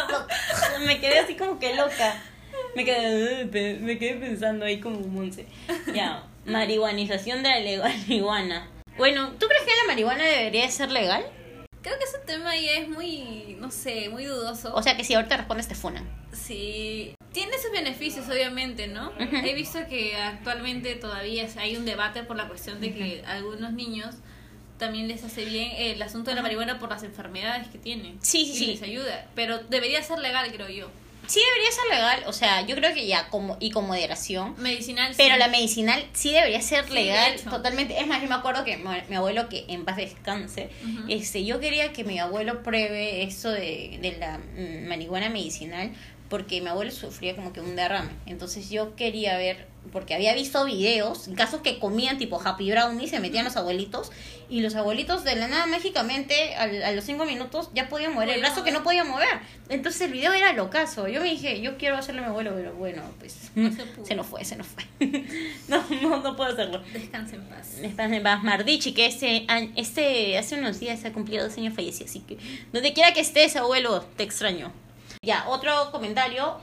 me 0.85 1.01
quedé 1.01 1.21
así 1.21 1.37
como 1.37 1.59
que 1.59 1.75
loca. 1.75 2.23
Me 2.75 2.85
quedé, 2.85 3.45
me 3.81 3.99
quedé 3.99 4.15
pensando 4.15 4.65
ahí 4.65 4.81
como 4.81 5.01
Monse. 5.01 5.47
Ya, 5.95 6.25
marihuanización 6.45 7.43
de 7.43 7.49
la 7.49 7.59
legaliguana. 7.61 8.69
Bueno, 8.97 9.33
¿tú 9.39 9.47
crees 9.47 9.65
que 9.65 9.73
la 9.83 9.87
marihuana 9.89 10.25
debería 10.25 10.71
ser 10.71 10.91
legal? 10.91 11.25
Creo 11.83 11.99
que 11.99 12.05
ese 12.05 12.19
tema 12.27 12.57
ya 12.57 12.73
es 12.73 12.89
muy, 12.89 13.57
no 13.61 13.71
sé, 13.71 14.09
muy 14.09 14.25
dudoso. 14.25 14.75
O 14.75 14.83
sea 14.83 14.97
que 14.97 15.05
si 15.05 15.15
ahorita 15.15 15.37
respondes 15.37 15.69
te 15.69 15.75
funan. 15.75 16.09
Sí, 16.33 17.15
tiene 17.37 17.59
sus 17.59 17.71
beneficios, 17.71 18.27
obviamente, 18.31 18.87
¿no? 18.87 19.13
He 19.19 19.53
visto 19.53 19.79
que 19.91 20.17
actualmente 20.17 20.95
todavía 20.95 21.47
hay 21.59 21.77
un 21.77 21.85
debate 21.85 22.23
por 22.23 22.35
la 22.35 22.49
cuestión 22.49 22.81
de 22.81 22.95
que 22.95 23.23
a 23.27 23.33
algunos 23.33 23.75
niños 23.75 24.15
también 24.79 25.07
les 25.07 25.23
hace 25.23 25.45
bien 25.45 25.71
el 25.77 26.01
asunto 26.01 26.31
de 26.31 26.37
la 26.37 26.41
marihuana 26.41 26.79
por 26.79 26.89
las 26.89 27.03
enfermedades 27.03 27.69
que 27.69 27.77
tienen. 27.77 28.17
Sí, 28.23 28.47
sí, 28.47 28.53
y 28.53 28.57
sí. 28.57 28.67
les 28.69 28.83
ayuda, 28.83 29.27
pero 29.35 29.59
debería 29.59 30.03
ser 30.03 30.19
legal, 30.19 30.51
creo 30.51 30.71
yo. 30.71 30.91
Sí 31.27 31.41
debería 31.41 31.73
ser 31.73 31.85
legal, 31.91 32.23
o 32.27 32.33
sea, 32.33 32.65
yo 32.65 32.75
creo 32.77 32.95
que 32.95 33.07
ya 33.07 33.29
como 33.29 33.59
y 33.61 33.71
con 33.71 33.87
moderación. 33.87 34.55
Medicinal. 34.57 35.13
Pero 35.17 35.35
sí. 35.35 35.39
la 35.39 35.49
medicinal 35.49 36.07
sí 36.15 36.33
debería 36.33 36.63
ser 36.63 36.91
legal, 36.91 37.39
totalmente. 37.43 38.01
Es 38.01 38.07
más, 38.07 38.23
yo 38.23 38.29
me 38.29 38.37
acuerdo 38.37 38.65
que 38.65 38.79
mi, 38.79 39.17
abuelo, 39.17 39.51
que 39.51 39.67
en 39.69 39.85
paz 39.85 39.97
descanse, 39.97 40.71
Ujú. 40.85 41.05
este, 41.11 41.45
yo 41.45 41.61
quería 41.61 41.93
que 41.93 42.05
mi 42.05 42.19
abuelo 42.19 42.63
pruebe 42.63 43.25
eso 43.25 43.51
de, 43.51 43.99
de 44.01 44.17
la 44.19 44.39
mm, 44.39 44.89
marihuana 44.89 45.29
medicinal, 45.29 45.93
porque 46.29 46.61
mi 46.61 46.69
abuelo 46.69 46.91
sufría 46.91 47.35
como 47.37 47.53
que 47.53 47.61
un 47.61 47.77
derrame. 47.77 48.11
Entonces 48.27 48.69
yo 48.71 48.97
quería 48.97 49.37
ver, 49.39 49.67
porque 49.93 50.15
había 50.15 50.35
visto 50.35 50.65
videos, 50.65 51.29
casos 51.37 51.61
que 51.63 51.79
comían 51.79 52.19
tipo 52.19 52.41
Happy 52.45 52.71
Brownie, 52.71 53.07
se 53.09 53.21
metían 53.21 53.45
los 53.45 53.57
abuelitos, 53.57 54.11
y 54.49 54.61
los 54.61 54.75
abuelitos 54.77 55.25
de 55.25 55.35
la 55.37 55.49
nada 55.49 55.67
mágicamente 55.67 56.55
al- 56.55 56.83
a, 56.85 56.93
los 56.93 57.05
cinco 57.05 57.25
minutos 57.25 57.71
ya 57.75 57.89
podían 57.89 58.15
mover 58.15 58.29
el 58.31 58.41
brazo 58.41 58.63
que 58.65 58.71
no 58.73 58.83
podía 58.85 59.03
mover. 59.05 59.29
Entonces 59.69 60.01
el 60.03 60.13
video 60.13 60.33
era 60.33 60.53
locazo. 60.53 61.09
Yo 61.09 61.21
me 61.21 61.31
dije, 61.31 61.61
yo 61.61 61.77
quiero 61.79 61.97
hacerle 61.97 62.21
a 62.21 62.25
mi 62.25 62.29
abuelo, 62.31 62.53
pero 62.55 62.75
bueno, 62.75 63.03
pues 63.19 63.51
No 63.57 63.71
se 63.73 63.85
se 64.05 64.15
nos 64.15 64.27
fue, 64.27 64.45
se 64.45 64.57
nos 64.57 64.67
fue. 64.67 64.85
no, 65.69 65.85
no, 66.03 66.23
no 66.23 66.37
puedo 66.37 66.53
hacerlo. 66.53 66.81
Descanse 66.93 67.37
en 67.37 67.43
paz. 67.45 67.79
Estás 67.83 68.11
en 68.13 68.23
paz, 68.23 68.43
Mardichi, 68.45 68.93
que 68.95 69.07
este, 69.07 69.47
este 69.77 70.39
hace 70.39 70.57
unos 70.57 70.79
días 70.81 71.05
ha 71.05 71.13
cumplido 71.13 71.45
dos 71.49 71.57
años 71.59 71.75
falleció, 71.75 72.07
así 72.07 72.21
que 72.21 72.39
donde 72.73 72.93
quiera 72.93 73.13
que 73.13 73.21
estés, 73.21 73.57
abuelo, 73.57 74.05
te 74.17 74.23
extraño. 74.23 74.73
Ya, 75.27 75.45
otro 75.49 75.91
comentario. 75.91 76.57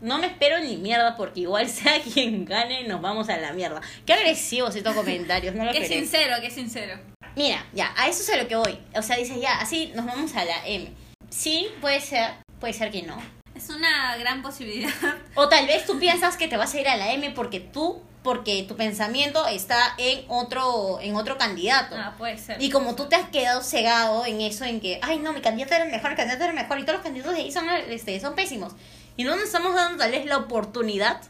No 0.00 0.18
me 0.18 0.28
espero 0.28 0.60
ni 0.60 0.76
mierda 0.76 1.16
porque 1.16 1.40
igual 1.40 1.68
sea 1.80 2.00
quien 2.00 2.44
gane, 2.44 2.84
nos 2.86 3.00
vamos 3.02 3.28
a 3.28 3.36
la 3.36 3.52
mierda. 3.52 3.80
Qué 4.06 4.12
agresivos 4.12 4.74
estos 4.76 4.94
comentarios, 4.94 5.54
no 5.54 5.64
lo 5.64 5.72
Qué 5.72 5.78
esperé. 5.82 6.00
sincero, 6.00 6.36
qué 6.40 6.50
sincero. 6.50 6.98
Mira, 7.34 7.66
ya, 7.72 7.92
a 7.96 8.06
eso 8.06 8.22
es 8.22 8.30
a 8.30 8.40
lo 8.40 8.46
que 8.46 8.54
voy. 8.54 8.78
O 8.96 9.02
sea, 9.02 9.16
dices, 9.16 9.40
ya, 9.40 9.58
así 9.58 9.90
nos 9.96 10.06
vamos 10.06 10.34
a 10.36 10.44
la 10.44 10.64
M. 10.66 10.92
Sí, 11.28 11.68
puede 11.80 12.00
ser, 12.00 12.30
puede 12.60 12.72
ser 12.72 12.92
que 12.92 13.02
no. 13.02 13.20
Es 13.54 13.68
una 13.70 14.16
gran 14.16 14.42
posibilidad. 14.42 14.90
O 15.36 15.48
tal 15.48 15.66
vez 15.66 15.84
tú 15.86 15.98
piensas 15.98 16.36
que 16.36 16.48
te 16.48 16.56
vas 16.56 16.74
a 16.74 16.80
ir 16.80 16.88
a 16.88 16.96
la 16.96 17.12
M 17.12 17.30
porque 17.30 17.60
tú 17.60 18.02
porque 18.22 18.64
tu 18.66 18.74
pensamiento 18.74 19.46
está 19.46 19.94
en 19.98 20.24
otro, 20.28 20.98
en 21.02 21.14
otro 21.14 21.36
candidato. 21.36 21.94
Ah, 21.98 22.14
puede 22.16 22.38
ser. 22.38 22.56
Y 22.62 22.70
como 22.70 22.94
tú 22.94 23.06
te 23.06 23.16
has 23.16 23.28
quedado 23.28 23.60
cegado 23.62 24.24
en 24.24 24.40
eso, 24.40 24.64
en 24.64 24.80
que, 24.80 24.98
ay, 25.02 25.18
no, 25.18 25.34
mi 25.34 25.42
candidato 25.42 25.74
era 25.74 25.84
el 25.84 25.90
mejor, 25.90 26.12
el 26.12 26.16
candidato 26.16 26.44
era 26.44 26.52
el 26.54 26.58
mejor, 26.58 26.78
y 26.78 26.84
todos 26.84 26.94
los 26.94 27.02
candidatos 27.04 27.34
de 27.34 27.42
ahí 27.42 27.52
son, 27.52 27.68
este, 27.90 28.18
son 28.20 28.34
pésimos. 28.34 28.72
Y 29.18 29.24
no 29.24 29.36
nos 29.36 29.44
estamos 29.44 29.74
dando 29.74 29.98
tal 29.98 30.10
vez 30.10 30.24
la 30.24 30.38
oportunidad 30.38 31.20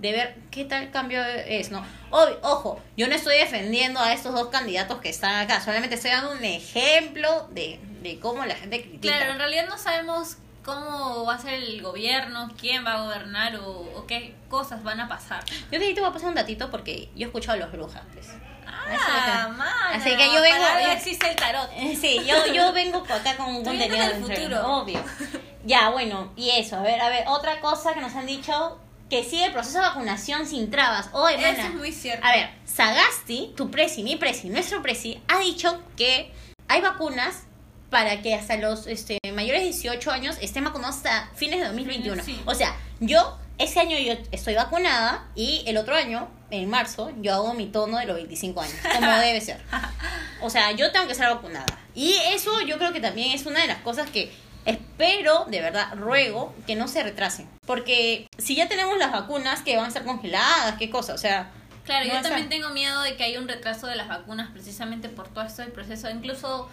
de 0.00 0.10
ver 0.10 0.34
qué 0.50 0.64
tal 0.64 0.90
cambio 0.90 1.22
es, 1.24 1.70
¿no? 1.70 1.86
Ob- 2.10 2.38
ojo, 2.42 2.82
yo 2.96 3.06
no 3.06 3.14
estoy 3.14 3.36
defendiendo 3.38 4.00
a 4.00 4.12
estos 4.12 4.34
dos 4.34 4.48
candidatos 4.48 4.98
que 5.00 5.10
están 5.10 5.36
acá, 5.36 5.60
solamente 5.60 5.94
estoy 5.94 6.10
dando 6.10 6.32
un 6.32 6.42
ejemplo 6.44 7.46
de, 7.52 7.78
de 8.02 8.18
cómo 8.18 8.44
la 8.44 8.56
gente 8.56 8.82
critica. 8.82 9.16
Claro, 9.18 9.32
en 9.34 9.38
realidad 9.38 9.66
no 9.68 9.78
sabemos 9.78 10.38
cómo 10.64 11.24
va 11.24 11.34
a 11.34 11.38
ser 11.38 11.54
el 11.54 11.82
gobierno, 11.82 12.50
quién 12.58 12.84
va 12.84 12.94
a 12.94 13.02
gobernar 13.02 13.56
o, 13.56 13.68
o 13.96 14.06
qué 14.06 14.34
cosas 14.48 14.82
van 14.82 15.00
a 15.00 15.08
pasar. 15.08 15.44
Yo 15.70 15.78
te, 15.78 15.92
te 15.94 16.00
voy 16.00 16.10
a 16.10 16.12
pasar 16.12 16.28
un 16.30 16.34
datito 16.34 16.70
porque 16.70 17.08
yo 17.14 17.24
he 17.24 17.26
escuchado 17.26 17.54
a 17.54 17.60
los 17.60 17.72
brujas, 17.72 18.02
pues. 18.12 18.28
Ah, 18.66 19.46
que- 19.46 19.52
mano, 19.56 19.70
Así 19.92 20.10
que 20.16 20.26
yo 20.32 20.40
vengo- 20.42 20.58
para 20.58 20.92
existe 20.94 21.30
el 21.30 21.36
tarot. 21.36 21.70
Eh, 21.74 21.96
Sí, 22.00 22.20
yo, 22.26 22.46
yo 22.52 22.72
vengo 22.72 22.98
acá 23.08 23.36
con 23.36 23.46
un 23.54 23.64
contenido 23.64 23.96
del 24.08 24.22
de 24.26 24.34
futuro. 24.36 24.66
Obvio. 24.78 25.02
Ya, 25.64 25.90
bueno, 25.90 26.32
y 26.36 26.50
eso, 26.50 26.76
a 26.76 26.82
ver, 26.82 27.00
a 27.00 27.08
ver, 27.08 27.24
otra 27.28 27.60
cosa 27.60 27.94
que 27.94 28.00
nos 28.00 28.14
han 28.14 28.26
dicho, 28.26 28.78
que 29.08 29.22
sigue 29.24 29.46
el 29.46 29.52
proceso 29.52 29.78
de 29.80 29.86
vacunación 29.86 30.46
sin 30.46 30.70
trabas. 30.70 31.08
Oye, 31.12 31.36
Eso 31.36 31.42
mana, 31.56 31.68
es 31.68 31.74
muy 31.74 31.92
cierto. 31.92 32.26
A 32.26 32.32
ver, 32.32 32.50
Sagasti, 32.66 33.52
tu 33.56 33.70
presi, 33.70 34.02
mi 34.02 34.16
presi, 34.16 34.48
nuestro 34.50 34.82
presi, 34.82 35.20
ha 35.28 35.38
dicho 35.38 35.80
que 35.96 36.32
hay 36.68 36.80
vacunas 36.80 37.44
para 37.94 38.22
que 38.22 38.34
hasta 38.34 38.56
los 38.56 38.88
este, 38.88 39.20
mayores 39.32 39.60
de 39.60 39.66
18 39.66 40.10
años 40.10 40.36
estén 40.40 40.64
vacunados 40.64 40.96
hasta 40.96 41.30
fines 41.36 41.60
de 41.60 41.66
2021. 41.66 42.24
Sí. 42.24 42.42
O 42.44 42.52
sea, 42.52 42.74
yo, 42.98 43.38
ese 43.56 43.78
año 43.78 43.96
yo 43.96 44.14
estoy 44.32 44.56
vacunada 44.56 45.28
y 45.36 45.62
el 45.68 45.76
otro 45.76 45.94
año, 45.94 46.28
en 46.50 46.68
marzo, 46.68 47.12
yo 47.20 47.32
hago 47.32 47.54
mi 47.54 47.66
tono 47.66 47.98
de 47.98 48.06
los 48.06 48.16
25 48.16 48.60
años, 48.62 48.74
como 48.92 49.12
debe 49.20 49.40
ser. 49.40 49.62
O 50.42 50.50
sea, 50.50 50.72
yo 50.72 50.90
tengo 50.90 51.06
que 51.06 51.14
ser 51.14 51.28
vacunada. 51.28 51.66
Y 51.94 52.16
eso 52.32 52.62
yo 52.62 52.78
creo 52.78 52.92
que 52.92 52.98
también 52.98 53.30
es 53.30 53.46
una 53.46 53.60
de 53.60 53.68
las 53.68 53.78
cosas 53.78 54.10
que 54.10 54.32
espero, 54.64 55.44
de 55.44 55.60
verdad, 55.60 55.94
ruego 55.94 56.52
que 56.66 56.74
no 56.74 56.88
se 56.88 57.00
retrasen. 57.04 57.48
Porque 57.64 58.26
si 58.38 58.56
ya 58.56 58.66
tenemos 58.66 58.98
las 58.98 59.12
vacunas 59.12 59.62
que 59.62 59.76
van 59.76 59.84
a 59.84 59.88
estar 59.88 60.04
congeladas, 60.04 60.74
qué 60.80 60.90
cosa, 60.90 61.14
o 61.14 61.18
sea... 61.18 61.52
Claro, 61.84 62.08
no 62.08 62.14
yo 62.14 62.22
también 62.22 62.48
tengo 62.48 62.70
miedo 62.70 63.02
de 63.02 63.14
que 63.14 63.22
haya 63.22 63.38
un 63.38 63.46
retraso 63.46 63.86
de 63.86 63.94
las 63.94 64.08
vacunas 64.08 64.50
precisamente 64.50 65.08
por 65.08 65.28
todo 65.28 65.44
esto 65.44 65.62
del 65.62 65.70
proceso. 65.70 66.10
Incluso 66.10 66.68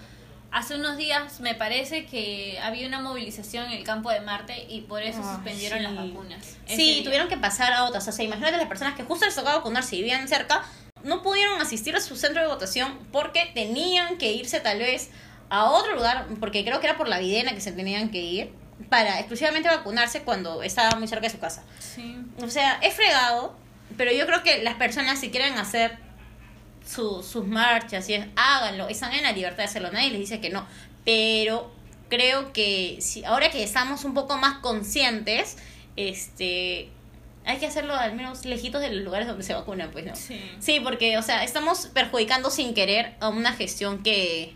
hace 0.52 0.76
unos 0.76 0.98
días 0.98 1.40
me 1.40 1.56
parece 1.56 2.06
que 2.06 2.60
había 2.62 2.88
una 2.88 3.00
movilización 3.00 3.66
en 3.68 3.72
el 3.74 3.84
campo 3.84 4.10
de 4.12 4.20
Marte 4.22 4.66
y 4.70 4.82
por 4.82 5.02
eso 5.02 5.20
Ah, 5.24 5.36
suspendieron 5.36 5.80
sí. 5.80 5.84
las 5.86 5.96
vacunas. 5.96 6.58
Sí, 6.68 6.76
día. 6.96 7.04
tuvieron 7.04 7.28
que 7.30 7.38
pasar 7.38 7.74
a 7.74 7.86
otras. 7.86 8.08
O 8.08 8.12
sea, 8.12 8.26
imagínate 8.26 8.58
las 8.58 8.68
personas 8.68 8.96
que 8.96 9.04
justo 9.04 9.26
les 9.26 9.36
tocaba 9.36 9.58
vacunarse 9.58 9.96
y 9.96 10.00
vivían 10.00 10.28
cerca, 10.28 10.64
no 11.04 11.24
pudieron 11.24 11.60
asistir 11.62 11.96
a 11.96 12.02
su 12.02 12.16
centro 12.16 12.42
de 12.42 12.48
votación 12.48 13.00
porque 13.12 13.50
tenían 13.54 14.18
que 14.18 14.32
irse 14.34 14.60
tal 14.60 14.80
vez 14.80 15.10
a 15.50 15.66
otro 15.66 15.96
lugar, 15.96 16.28
porque 16.40 16.64
creo 16.64 16.80
que 16.80 16.88
era 16.88 16.98
por 16.98 17.08
la 17.08 17.18
videna 17.20 17.54
que 17.54 17.62
se 17.62 17.72
tenían 17.72 18.10
que 18.10 18.20
ir, 18.20 18.54
para 18.90 19.20
exclusivamente 19.20 19.70
vacunarse 19.70 20.22
cuando 20.24 20.64
estaba 20.64 20.98
muy 20.98 21.08
cerca 21.08 21.28
de 21.28 21.34
su 21.34 21.40
casa. 21.40 21.64
Sí. 21.80 22.18
O 22.42 22.50
sea, 22.50 22.80
es 22.82 22.94
fregado, 22.94 23.56
pero 23.98 24.12
yo 24.12 24.26
creo 24.26 24.44
que 24.44 24.64
las 24.64 24.76
personas 24.76 25.20
si 25.20 25.30
quieren 25.30 25.58
hacer 25.58 25.98
su- 26.86 27.24
sus 27.24 27.46
marchas 27.48 28.08
y 28.10 28.16
es, 28.16 28.26
háganlo, 28.36 28.88
están 28.90 29.14
en 29.14 29.24
la 29.24 29.32
libertad 29.32 29.58
de 29.58 29.64
hacerlo, 29.64 29.92
nadie 29.92 30.10
les 30.12 30.20
dice 30.20 30.40
que 30.42 30.50
no, 30.50 30.66
pero 31.06 31.72
creo 32.10 32.52
que 32.54 32.98
si 33.02 33.24
ahora 33.24 33.50
que 33.52 33.64
estamos 33.64 34.04
un 34.06 34.14
poco 34.14 34.38
más 34.38 34.60
conscientes, 34.60 35.58
este 35.96 36.90
hay 37.44 37.58
que 37.58 37.66
hacerlo 37.66 37.96
al 37.96 38.14
menos 38.16 38.46
lejitos 38.46 38.82
de 38.82 38.92
los 38.94 39.04
lugares 39.04 39.28
donde 39.28 39.44
se 39.44 39.54
vacunan, 39.56 39.90
pues 39.92 40.06
no. 40.06 40.16
Sí. 40.16 40.40
Sí, 40.60 40.80
porque, 40.80 41.18
o 41.18 41.24
sea, 41.24 41.44
estamos 41.44 41.88
perjudicando 41.88 42.52
sin 42.52 42.76
querer 42.76 43.16
a 43.20 43.30
una 43.30 43.52
gestión 43.54 44.04
que, 44.04 44.54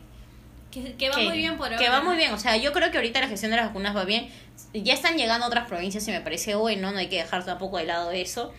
Que, 0.70 0.94
que 0.94 1.10
va 1.10 1.16
que- 1.16 1.24
muy 1.24 1.38
bien 1.38 1.58
por 1.58 1.68
ahora. 1.68 1.78
Que 1.80 1.90
va 1.90 2.02
muy 2.04 2.16
bien, 2.16 2.32
o 2.34 2.38
sea, 2.38 2.58
yo 2.58 2.74
creo 2.74 2.92
que 2.92 2.98
ahorita 2.98 3.20
la 3.22 3.28
gestión 3.28 3.50
de 3.52 3.58
las 3.58 3.68
vacunas 3.68 3.96
va 3.96 4.06
bien. 4.06 4.30
Ya 4.74 4.94
están 4.94 5.18
llegando 5.18 5.46
a 5.46 5.48
otras 5.48 5.68
provincias 5.68 6.08
y 6.08 6.12
me 6.12 6.22
parece 6.22 6.54
bueno, 6.54 6.92
no 6.92 7.00
hay 7.00 7.08
que 7.08 7.16
dejar 7.18 7.44
tampoco 7.44 7.78
de 7.80 7.86
lado 7.86 8.12
eso. 8.12 8.54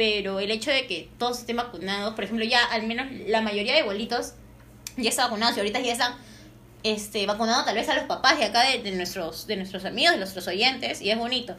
Pero 0.00 0.40
el 0.40 0.50
hecho 0.50 0.70
de 0.70 0.86
que 0.86 1.10
todos 1.18 1.40
estén 1.40 1.56
vacunados, 1.58 2.14
por 2.14 2.24
ejemplo, 2.24 2.42
ya 2.46 2.64
al 2.64 2.84
menos 2.84 3.06
la 3.26 3.42
mayoría 3.42 3.74
de 3.74 3.80
abuelitos 3.80 4.32
ya 4.96 5.10
están 5.10 5.26
vacunados 5.26 5.56
y 5.58 5.60
ahorita 5.60 5.78
ya 5.80 5.92
están 5.92 6.14
este, 6.82 7.26
vacunando 7.26 7.66
tal 7.66 7.74
vez 7.74 7.86
a 7.90 7.96
los 7.96 8.04
papás 8.04 8.38
de 8.38 8.46
acá, 8.46 8.62
de, 8.62 8.78
de 8.82 8.92
nuestros, 8.92 9.46
de 9.46 9.56
nuestros 9.56 9.84
amigos, 9.84 10.12
de 10.12 10.18
nuestros 10.20 10.46
oyentes, 10.48 11.02
y 11.02 11.10
es 11.10 11.18
bonito. 11.18 11.54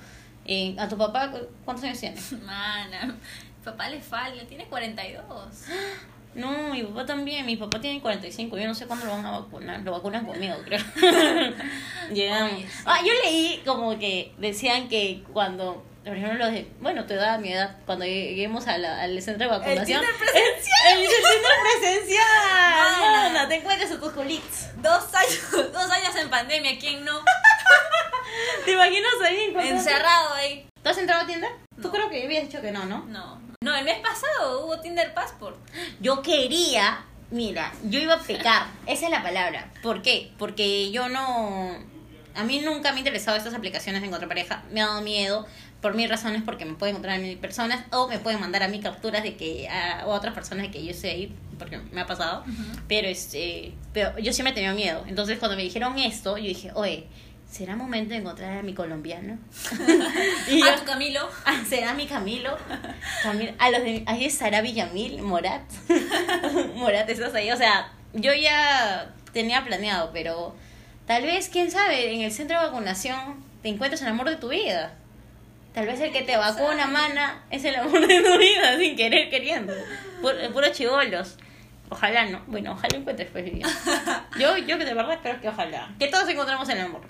Eh, 0.48 0.76
¿A 0.80 0.88
tu 0.90 0.98
papá 0.98 1.30
cu- 1.30 1.48
cuántos 1.66 1.86
años 1.86 2.00
tiene? 2.00 2.20
Mana, 2.44 3.06
mi 3.06 3.64
papá 3.64 3.90
le 3.90 4.02
falta, 4.02 4.44
tiene 4.48 4.66
42. 4.66 5.22
No, 6.34 6.70
mi 6.74 6.82
papá 6.82 7.06
también, 7.06 7.46
mi 7.46 7.58
papá 7.58 7.82
tiene 7.82 8.00
45, 8.02 8.58
yo 8.58 8.66
no 8.66 8.74
sé 8.74 8.88
cuándo 8.88 9.06
lo 9.06 9.12
van 9.12 9.26
a 9.26 9.32
vacunar, 9.40 9.82
lo 9.82 9.92
vacunan 9.92 10.26
conmigo, 10.26 10.56
creo. 10.64 10.80
Llegamos. 12.14 12.54
Oye, 12.54 12.62
sí. 12.68 12.84
Ah, 12.86 13.00
yo 13.06 13.12
leí 13.26 13.62
como 13.66 14.00
que 14.00 14.32
decían 14.38 14.88
que 14.88 15.24
cuando, 15.34 15.84
por 16.04 16.16
ejemplo, 16.18 16.38
los 16.40 16.52
de, 16.52 16.72
bueno, 16.80 17.06
tu 17.06 17.14
edad, 17.14 17.38
mi 17.40 17.54
edad, 17.54 17.78
cuando 17.86 18.06
lleguemos 18.06 18.68
a 18.68 18.78
la- 18.78 19.02
al 19.02 19.22
centro 19.22 19.50
de 19.50 19.58
vacunación. 19.58 20.02
Tinder 20.02 20.16
presencial. 20.18 20.94
El, 20.94 21.00
el 21.04 21.10
centro 21.10 21.52
presencial. 21.80 22.26
Mana. 22.76 23.30
Mana, 23.30 23.48
te 23.48 23.56
encuentres 23.56 23.92
a 23.92 24.00
tus. 24.00 24.12
Dos 24.82 25.14
años, 25.14 25.52
dos 25.74 25.92
años 25.92 26.16
en 26.16 26.30
pandemia, 26.30 26.78
¿quién 26.80 27.06
no? 27.06 27.20
¿Te 28.66 28.72
imaginas 28.72 29.12
ahí? 29.26 29.54
Encerrado 29.70 30.34
ahí. 30.34 30.68
¿Tú 30.84 30.90
has 30.90 30.98
entrado 30.98 31.24
a 31.24 31.28
Tinder? 31.28 31.52
Tú 31.76 31.88
No. 31.88 31.92
creo 31.92 32.10
que 32.10 32.24
habías 32.24 32.44
dicho 32.44 32.62
que 32.62 32.72
no, 32.72 32.86
¿no? 32.86 33.06
No. 33.06 33.42
No, 33.62 33.76
el 33.76 33.86
mes 33.86 34.00
pasado 34.00 34.66
hubo 34.66 34.80
Tinder 34.80 35.14
Passport. 35.14 35.58
Yo 36.00 36.22
quería, 36.24 37.04
mira, 37.30 37.72
yo 37.84 38.00
iba 38.00 38.16
a 38.16 38.20
pecar, 38.20 38.66
esa 38.88 39.06
es 39.06 39.12
la 39.12 39.22
palabra. 39.22 39.72
¿Por 39.84 40.02
qué? 40.02 40.32
Porque 40.40 40.90
yo 40.92 41.10
no, 41.10 41.78
a 42.34 42.44
mí 42.44 42.60
nunca 42.62 42.90
me 42.92 42.96
ha 42.98 43.00
interesado 43.00 43.38
estas 43.38 43.54
aplicaciones 43.54 44.02
de 44.02 44.08
encontrar 44.08 44.30
pareja, 44.30 44.64
me 44.72 44.82
ha 44.82 44.88
dado 44.88 45.02
miedo, 45.02 45.46
por 45.82 45.96
mil 45.96 46.10
razones, 46.10 46.44
porque 46.44 46.66
me 46.66 46.76
pueden 46.76 46.96
encontrar 46.96 47.18
a 47.18 47.20
mí 47.20 47.36
personas 47.36 47.84
o 47.92 48.08
me 48.08 48.20
pueden 48.20 48.40
mandar 48.40 48.64
a 48.64 48.68
mí 48.68 48.80
capturas 48.80 49.24
de 49.24 49.36
que 49.36 49.68
a, 49.68 50.06
o 50.06 50.14
a 50.14 50.16
otras 50.16 50.34
personas 50.34 50.68
de 50.68 50.72
que 50.72 50.86
yo 50.86 50.94
sé 50.94 51.10
ahí, 51.10 51.36
porque 51.58 51.80
me 51.92 52.02
ha 52.02 52.06
pasado. 52.06 52.44
Pero 52.88 53.08
este, 53.08 53.74
pero 53.94 54.18
yo 54.20 54.32
sí 54.32 54.44
me 54.44 54.54
tenía 54.54 54.74
miedo. 54.74 55.04
Entonces 55.08 55.40
cuando 55.40 55.58
me 55.58 55.64
dijeron 55.64 55.98
esto, 55.98 56.38
yo 56.38 56.46
dije, 56.46 56.72
oye, 56.76 57.08
¿será 57.50 57.76
momento 57.76 58.12
de 58.12 58.20
encontrar 58.20 58.60
a 58.60 58.62
mi 58.62 58.74
colombiano? 58.74 59.40
y 60.50 60.62
A 60.62 60.76
tu 60.76 60.86
Camilo. 60.86 61.28
Ah, 61.46 61.64
¿Será 61.68 61.94
mi 61.94 62.06
Camilo? 62.06 62.56
Camilo 63.24 63.54
a 63.58 63.72
los 63.72 63.84
de, 63.84 64.04
ahí 64.06 64.26
estará 64.26 64.62
Villamil, 64.62 65.22
Morat. 65.24 65.64
Morat, 66.76 67.10
estás 67.10 67.34
ahí. 67.34 67.52
O 67.52 67.58
sea, 67.58 67.92
yo 68.14 68.34
ya 68.34 69.14
tenía 69.34 69.66
planeado, 69.66 70.12
pero 70.14 70.56
tal 71.08 71.24
vez, 71.24 71.50
quién 71.50 71.72
sabe, 71.72 72.14
en 72.14 72.22
el 72.22 72.32
centro 72.32 72.60
de 72.60 72.68
vacunación 72.68 73.44
te 73.64 73.70
encuentras 73.70 74.02
el 74.02 74.10
amor 74.10 74.30
de 74.30 74.36
tu 74.36 74.50
vida. 74.50 74.96
Tal 75.74 75.86
vez 75.86 76.00
el 76.02 76.12
que 76.12 76.24
te 76.24 76.36
vacuna, 76.36 76.88
mana, 76.88 77.46
es 77.50 77.64
el 77.64 77.76
amor 77.76 78.06
de 78.06 78.22
tu 78.22 78.38
vida, 78.38 78.78
sin 78.80 78.96
querer, 78.96 79.30
queriendo. 79.30 79.74
Puro, 80.22 80.36
puros 80.52 80.72
chivolos. 80.74 81.38
Ojalá 81.90 82.26
no. 82.26 82.42
Bueno, 82.48 82.74
ojalá 82.74 82.98
encuentres 82.98 83.30
pues 83.32 83.46
bien. 83.52 83.62
Yo, 84.38 84.58
yo 84.58 84.78
de 84.78 84.94
verdad 84.94 85.20
creo 85.22 85.40
que 85.40 85.50
ojalá. 85.50 85.94
Que 86.00 86.08
todos 86.08 86.28
encontremos 86.30 86.68
el 86.70 86.80
amor. 86.80 87.02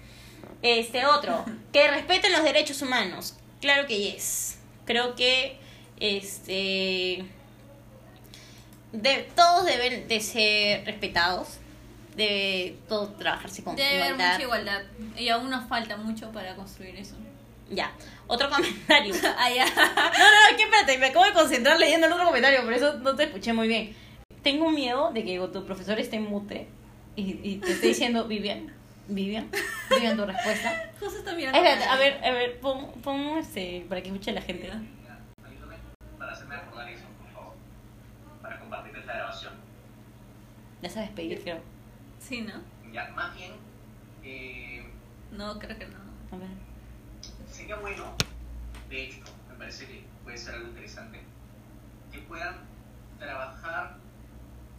Este 0.62 1.06
otro, 1.06 1.44
que 1.74 1.88
respeten 1.90 2.32
los 2.32 2.44
derechos 2.44 2.82
humanos. 2.82 3.36
Claro 3.62 3.88
que 3.88 3.98
yes. 3.98 4.60
Creo 4.86 5.16
que 5.16 5.58
este 6.00 7.26
de, 8.92 9.30
todos 9.36 9.66
deben 9.66 10.08
de 10.08 10.20
ser 10.20 10.86
respetados. 10.86 11.58
Debe 12.16 12.76
todo 12.90 13.08
trabajarse 13.10 13.64
con 13.64 13.76
Debe 13.76 14.04
haber 14.04 14.12
igualdad. 14.12 14.32
mucha 14.34 14.42
igualdad. 14.44 14.82
Y 15.18 15.30
aún 15.30 15.50
nos 15.50 15.68
falta 15.68 15.96
mucho 15.98 16.32
para 16.32 16.56
construir 16.56 16.96
eso. 16.98 17.16
Ya. 17.70 17.92
Otro 18.32 18.50
comentario. 18.50 19.14
Ah, 19.38 19.50
ya. 19.50 19.66
No, 19.66 19.74
no, 19.74 20.52
no, 20.52 20.58
espérate, 20.58 20.98
me 20.98 21.08
acabo 21.08 21.26
de 21.26 21.34
concentrar 21.34 21.78
leyendo 21.78 22.08
el 22.08 22.14
otro 22.14 22.26
comentario, 22.26 22.64
por 22.64 22.72
eso 22.72 22.94
no 23.00 23.14
te 23.14 23.24
escuché 23.24 23.52
muy 23.52 23.68
bien. 23.68 23.94
Tengo 24.42 24.72
miedo 24.72 25.12
de 25.12 25.26
que 25.26 25.38
tu 25.52 25.66
profesor 25.66 26.00
esté 26.00 26.16
en 26.16 26.24
mute 26.24 26.70
y, 27.18 27.40
y 27.44 27.58
te 27.58 27.74
esté 27.74 27.88
diciendo, 27.88 28.28
Vivian, 28.30 28.74
Vivian, 29.10 29.50
Vivian, 29.90 30.16
tu 30.16 30.26
respuesta. 30.26 30.92
Justo 30.98 31.20
está 31.20 31.36
mirando. 31.36 31.58
Espérate, 31.58 31.84
a 31.84 31.98
ver, 31.98 32.24
a 32.24 32.32
ver, 32.32 32.60
pon, 32.62 32.94
pon 33.02 33.38
este, 33.38 33.86
para 33.90 34.02
que 34.02 34.08
escuche 34.08 34.32
la 34.32 34.42
gente. 34.42 34.72
Ayúdame 34.72 35.76
para 36.18 36.32
hacerme 36.32 36.56
recordar 36.56 36.90
eso, 36.90 37.04
por 37.20 37.30
favor. 37.34 37.54
Para 38.42 38.60
compartir 38.62 38.96
esta 38.96 39.14
grabación. 39.14 39.54
Ya 40.82 40.90
sabes 40.90 41.10
pedir, 41.10 41.42
creo. 41.44 41.60
Sí, 42.18 42.42
¿no? 42.42 42.54
Ya, 42.94 43.10
más 43.10 43.36
bien, 43.36 43.52
eh, 44.24 44.86
No, 45.32 45.60
creo 45.60 45.78
que 45.78 45.86
no. 45.88 45.98
A 46.32 46.38
ver. 46.38 46.71
Sería 47.52 47.76
bueno, 47.78 48.04
de 48.90 49.04
hecho, 49.04 49.20
me 49.50 49.56
parece 49.56 49.86
que 49.86 50.04
puede 50.24 50.38
ser 50.38 50.56
algo 50.56 50.68
interesante, 50.70 51.22
que 52.12 52.20
puedan 52.20 52.56
trabajar 53.20 53.98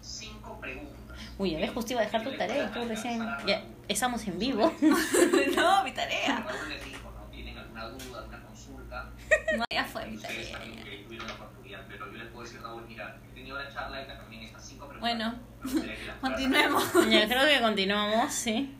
cinco 0.00 0.58
preguntas. 0.60 1.18
Uy, 1.38 1.54
a 1.54 1.58
ver, 1.58 1.72
justo 1.72 1.92
iba 1.92 2.02
a 2.02 2.04
dejar 2.04 2.24
tu 2.24 2.32
tarea, 2.36 2.70
creo 2.72 2.88
recién. 2.88 3.20
Ya, 3.46 3.62
estamos 3.88 4.26
en 4.26 4.38
vivo. 4.38 4.72
no, 5.56 5.84
mi 5.84 5.92
tarea. 5.92 6.40
¿no? 6.40 7.30
Tienen 7.30 7.56
alguna 7.58 7.88
duda, 7.88 8.20
alguna 8.20 8.42
consulta, 8.42 9.10
No, 9.56 9.64
ya 9.70 9.84
fue 9.84 10.06
mi 10.06 10.16
tarea. 10.16 10.52
saben 10.52 10.76
que 10.76 11.04
tuvieron 11.04 11.28
la 11.28 11.34
oportunidad, 11.34 11.80
pero 11.88 12.10
yo 12.10 12.18
les 12.18 12.26
puedo 12.28 12.44
decir, 12.44 12.60
Raúl, 12.62 12.84
mira, 12.88 13.16
he 13.30 13.34
tenido 13.34 13.58
la 13.58 13.72
charla 13.72 14.02
y 14.02 14.06
también 14.06 14.42
estas 14.42 14.64
cinco 14.64 14.88
preguntas. 14.88 15.00
Bueno, 15.00 15.34
que 15.62 15.98
continuemos. 16.20 16.92
Ya 17.10 17.28
creo 17.28 17.46
que 17.46 17.60
continuamos, 17.60 18.32
sí. 18.32 18.74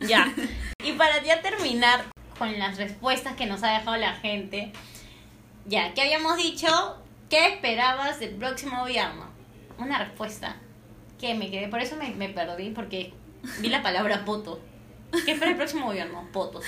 Ya. 0.00 0.32
Y 0.84 0.92
para 0.92 1.22
ya 1.22 1.40
terminar 1.40 2.04
con 2.42 2.58
las 2.58 2.76
respuestas 2.76 3.36
que 3.36 3.46
nos 3.46 3.62
ha 3.62 3.68
dejado 3.68 3.96
la 3.98 4.14
gente, 4.14 4.72
ya, 5.64 5.94
¿qué 5.94 6.02
habíamos 6.02 6.36
dicho? 6.38 6.66
¿Qué 7.30 7.46
esperabas 7.46 8.18
del 8.18 8.34
próximo 8.34 8.80
gobierno? 8.80 9.26
Una 9.78 9.98
respuesta 9.98 10.56
que 11.20 11.36
me 11.36 11.52
quedé, 11.52 11.68
por 11.68 11.80
eso 11.80 11.94
me, 11.94 12.08
me 12.16 12.28
perdí, 12.30 12.70
porque 12.70 13.14
vi 13.60 13.68
la 13.68 13.80
palabra 13.80 14.24
poto. 14.24 14.60
¿Qué 15.24 15.30
espera 15.30 15.52
el 15.52 15.56
próximo 15.56 15.86
gobierno? 15.86 16.26
Potos. 16.32 16.64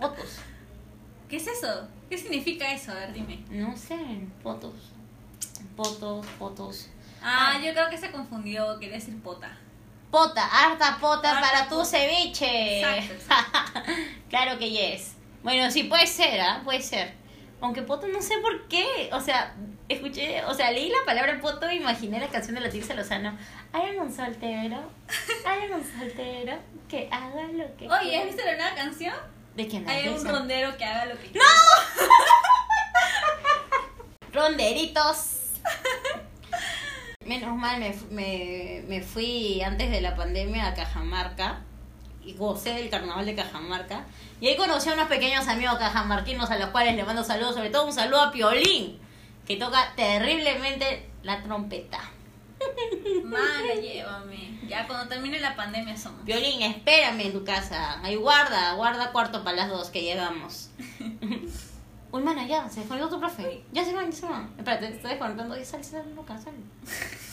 Potos. 0.00 0.38
¿Qué 1.28 1.36
es 1.36 1.46
eso? 1.46 1.86
¿Qué 2.08 2.16
significa 2.16 2.72
eso? 2.72 2.92
A 2.92 2.94
ver, 2.94 3.12
dime. 3.12 3.44
No 3.50 3.76
sé, 3.76 3.98
potos. 4.42 4.94
Potos, 5.76 6.24
potos. 6.38 6.88
Ah, 7.22 7.60
yo 7.62 7.70
creo 7.74 7.90
que 7.90 7.98
se 7.98 8.10
confundió, 8.10 8.80
quería 8.80 8.94
decir 8.94 9.20
pota. 9.20 9.58
Pota, 10.14 10.46
harta 10.46 10.96
pota 11.00 11.32
Harta 11.32 11.40
para 11.40 11.68
tu 11.68 11.84
ceviche. 11.84 12.78
Exacto, 13.00 13.80
claro 14.30 14.56
que 14.60 14.70
yes. 14.70 15.16
Bueno, 15.42 15.68
sí 15.72 15.82
puede 15.82 16.06
ser, 16.06 16.40
¿ah? 16.40 16.60
Puede 16.62 16.82
ser. 16.82 17.14
Aunque 17.60 17.82
poto 17.82 18.06
no 18.06 18.22
sé 18.22 18.38
por 18.38 18.68
qué. 18.68 19.10
O 19.12 19.20
sea, 19.20 19.56
escuché, 19.88 20.44
o 20.44 20.54
sea, 20.54 20.70
leí 20.70 20.88
la 20.88 21.04
palabra 21.04 21.40
poto 21.40 21.66
e 21.66 21.74
imaginé 21.74 22.20
la 22.20 22.28
canción 22.28 22.54
de 22.54 22.60
la 22.60 22.70
Tirsa 22.70 22.94
Lozano. 22.94 23.36
Hay 23.72 23.96
un 23.96 24.14
soltero, 24.14 24.88
hay 25.46 25.68
un 25.72 25.84
soltero 25.84 26.58
que 26.88 27.08
haga 27.10 27.48
lo 27.48 27.76
que 27.76 27.88
Oye, 27.88 28.16
¿has 28.16 28.26
visto 28.26 28.44
la 28.44 28.54
nueva 28.54 28.74
canción? 28.76 29.14
¿De 29.56 29.66
quién 29.66 29.88
Hay 29.88 30.06
un 30.06 30.24
rondero 30.24 30.76
que 30.76 30.84
haga 30.84 31.06
lo 31.06 31.18
que 31.18 31.32
Ronderitos. 34.32 35.40
Menos 37.26 37.56
mal 37.56 37.80
me, 37.80 37.94
me, 38.10 38.84
me 38.88 39.02
fui 39.02 39.62
antes 39.62 39.90
de 39.90 40.00
la 40.00 40.14
pandemia 40.14 40.68
a 40.68 40.74
Cajamarca 40.74 41.62
y 42.24 42.34
gocé 42.34 42.74
del 42.74 42.90
carnaval 42.90 43.26
de 43.26 43.34
Cajamarca. 43.34 44.04
Y 44.40 44.48
ahí 44.48 44.56
conocí 44.56 44.88
a 44.88 44.94
unos 44.94 45.08
pequeños 45.08 45.46
amigos 45.48 45.78
cajamarquinos 45.78 46.50
a 46.50 46.58
los 46.58 46.70
cuales 46.70 46.96
les 46.96 47.06
mando 47.06 47.24
saludos, 47.24 47.54
sobre 47.54 47.70
todo 47.70 47.86
un 47.86 47.92
saludo 47.92 48.22
a 48.22 48.32
Piolín, 48.32 48.98
que 49.46 49.56
toca 49.56 49.92
terriblemente 49.94 51.08
la 51.22 51.42
trompeta. 51.42 52.00
Mala, 53.24 53.74
llévame. 53.80 54.60
Ya 54.68 54.86
cuando 54.86 55.08
termine 55.08 55.38
la 55.40 55.54
pandemia 55.54 55.96
somos. 55.96 56.22
Piolín, 56.24 56.62
espérame 56.62 57.20
en 57.20 57.32
tu 57.32 57.44
casa. 57.44 58.00
Ahí 58.02 58.16
guarda, 58.16 58.74
guarda 58.74 59.12
cuarto 59.12 59.44
para 59.44 59.56
las 59.56 59.68
dos 59.68 59.90
que 59.90 60.02
llegamos. 60.02 60.70
Uy, 62.14 62.22
mana, 62.22 62.46
ya, 62.46 62.68
se 62.70 62.78
desconectó 62.78 63.08
tu 63.10 63.18
profe. 63.18 63.64
Ya 63.72 63.84
se 63.84 63.92
van, 63.92 64.08
ya 64.08 64.16
se 64.16 64.26
van. 64.26 64.54
Espérate, 64.56 64.86
te 64.86 64.94
estoy 64.94 65.10
desconectando. 65.10 65.56
Ya 65.56 65.64
sal, 65.64 65.82
sal, 65.84 66.14
loca, 66.14 66.38
sal. 66.38 66.54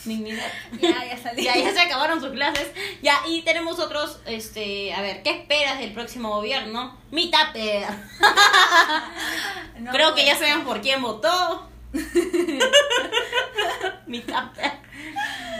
Dignidad. 0.04 0.50
Ya, 0.80 1.06
ya 1.06 1.16
salí. 1.16 1.44
Ya, 1.44 1.56
ya 1.56 1.72
se 1.72 1.80
acabaron 1.82 2.20
sus 2.20 2.32
clases. 2.32 2.68
Ya, 3.00 3.20
y 3.28 3.42
tenemos 3.42 3.78
otros, 3.78 4.18
este, 4.26 4.92
a 4.92 5.00
ver, 5.00 5.22
¿qué 5.22 5.30
esperas 5.30 5.78
del 5.78 5.92
próximo 5.92 6.30
gobierno? 6.30 6.98
Mi 7.12 7.30
tupper. 7.30 7.86
No, 9.78 9.92
Creo 9.92 10.16
que 10.16 10.24
ya 10.26 10.32
pues. 10.36 10.48
sabemos 10.48 10.66
por 10.66 10.80
quién 10.80 11.00
votó. 11.00 11.68
Mi 14.08 14.18
tupper. 14.18 14.72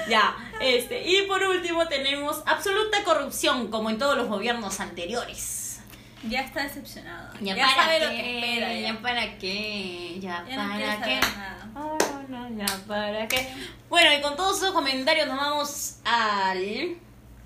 Ya, 0.09 0.35
este, 0.61 1.09
y 1.09 1.23
por 1.29 1.41
último 1.45 1.87
tenemos 1.87 2.43
absoluta 2.45 3.05
corrupción, 3.05 3.69
como 3.69 3.89
en 3.89 3.99
todos 3.99 4.17
los 4.17 4.27
gobiernos 4.27 4.81
anteriores. 4.81 5.62
Ya 6.29 6.41
está 6.43 6.63
decepcionado. 6.63 7.33
Ya, 7.41 7.57
Ya, 7.57 7.67
para 7.67 7.77
sabe 7.85 7.99
qué, 7.99 8.05
lo 8.05 8.11
que 8.11 8.39
espera. 8.39 8.75
Ya, 8.75 8.81
ya 8.81 9.01
para 9.03 9.39
qué, 9.39 10.21
ya, 10.21 10.45
para 10.57 11.03
qué. 11.03 11.21
nada. 11.21 11.71
Oh, 11.75 11.99
no, 12.29 12.49
ya 12.57 12.67
para 12.87 13.29
qué. 13.29 13.49
Bueno, 13.89 14.11
y 14.17 14.21
con 14.23 14.37
todos 14.37 14.59
esos 14.59 14.73
comentarios 14.73 15.27
nos 15.27 15.37
vamos 15.37 15.97
al... 16.05 16.97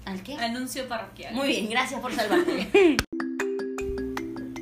¿Al 0.05 0.23
qué? 0.23 0.35
Anuncio 0.35 0.87
parroquial. 0.89 1.35
Muy 1.35 1.49
bien, 1.49 1.71
gracias 1.71 2.01
por 2.01 2.15
salvarme. 2.15 2.69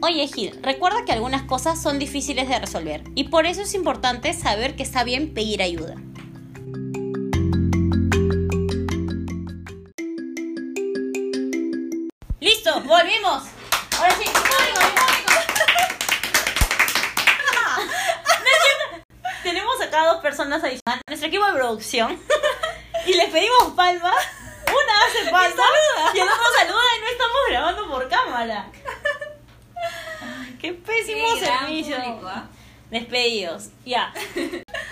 Oye 0.00 0.26
Gil, 0.28 0.58
recuerda 0.62 1.04
que 1.04 1.12
algunas 1.12 1.42
cosas 1.42 1.80
son 1.82 1.98
difíciles 1.98 2.46
de 2.48 2.58
resolver 2.58 3.02
y 3.14 3.24
por 3.24 3.46
eso 3.46 3.62
es 3.62 3.74
importante 3.74 4.32
saber 4.34 4.76
que 4.76 4.82
está 4.82 5.02
bien 5.02 5.32
pedir 5.32 5.62
ayuda. 5.62 5.96
¡Listo! 12.40 12.80
¡Volvimos! 12.82 13.53
Ahora 14.04 14.16
sí. 14.18 14.24
Tenemos 19.42 19.80
acá 19.80 20.04
dos 20.06 20.20
personas 20.20 20.62
adicionales, 20.62 21.02
nuestro 21.06 21.28
equipo 21.28 21.46
de 21.46 21.52
producción, 21.54 22.20
y 23.06 23.14
les 23.14 23.30
pedimos 23.30 23.72
palma. 23.74 24.12
Una 24.66 25.06
hace 25.06 25.30
palma 25.30 25.64
y 26.14 26.18
el 26.18 26.28
otro 26.28 26.42
saluda 26.58 26.82
y 26.96 27.00
no 27.00 27.06
estamos 27.08 27.36
grabando 27.48 27.88
por 27.88 28.06
cámara. 28.08 28.66
Ay, 30.20 30.56
Qué 30.60 30.72
pésimo 30.74 31.26
Sí, 31.34 31.40
servicio. 31.44 31.96
público, 32.02 32.26
¿ah? 32.28 32.48
Despedidos. 32.90 33.68
Ya. 33.86 34.12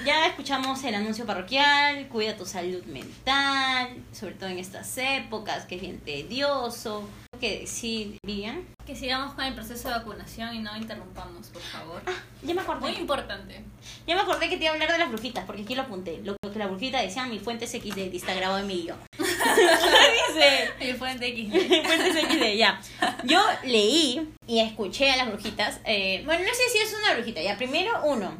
Ya 0.06 0.26
escuchamos 0.26 0.82
el 0.84 0.94
anuncio 0.94 1.26
parroquial, 1.26 2.08
cuida 2.08 2.34
tu 2.36 2.46
salud 2.46 2.82
mental, 2.84 3.94
sobre 4.12 4.32
todo 4.34 4.48
en 4.48 4.58
estas 4.58 4.96
épocas, 4.98 5.64
que 5.66 5.74
es 5.76 5.80
bien 5.82 6.00
tedioso. 6.00 7.06
¿Qué 7.42 7.58
decir, 7.58 8.18
Vivian? 8.24 8.64
Que 8.86 8.94
sigamos 8.94 9.34
con 9.34 9.44
el 9.44 9.52
proceso 9.52 9.88
de 9.88 9.94
vacunación 9.96 10.54
y 10.54 10.60
no 10.60 10.76
interrumpamos, 10.76 11.48
por 11.48 11.60
favor. 11.60 12.00
Ya 12.44 12.54
me 12.54 12.60
acordé. 12.60 12.82
Muy 12.82 12.92
importante. 12.92 13.64
Ya 14.06 14.14
me 14.14 14.20
acordé 14.20 14.48
que 14.48 14.56
te 14.58 14.62
iba 14.62 14.70
a 14.70 14.74
hablar 14.74 14.92
de 14.92 14.98
las 14.98 15.08
brujitas, 15.08 15.44
porque 15.44 15.62
aquí 15.62 15.74
lo 15.74 15.82
apunté. 15.82 16.20
Lo 16.22 16.36
que 16.52 16.56
la 16.60 16.68
brujita 16.68 17.00
decía, 17.00 17.26
mi 17.26 17.40
fuente 17.40 17.64
es 17.64 17.72
XD, 17.72 17.98
está 18.14 18.32
grabado 18.34 18.60
en 18.60 18.68
mi 18.68 18.82
guion. 18.82 18.96
Dice, 19.18 20.70
El 20.78 20.96
fuente 20.96 21.26
X. 21.26 21.50
Fuentes 21.84 22.14
XD, 22.24 22.56
ya. 22.56 22.80
Yo 23.24 23.42
leí 23.64 24.28
y 24.46 24.60
escuché 24.60 25.10
a 25.10 25.16
las 25.16 25.26
brujitas. 25.26 25.80
eh, 25.84 26.22
bueno, 26.24 26.44
no 26.44 26.54
sé 26.54 26.62
si 26.72 26.78
es 26.78 26.94
una 27.02 27.14
brujita. 27.14 27.42
Ya, 27.42 27.56
primero 27.56 27.90
uno. 28.04 28.32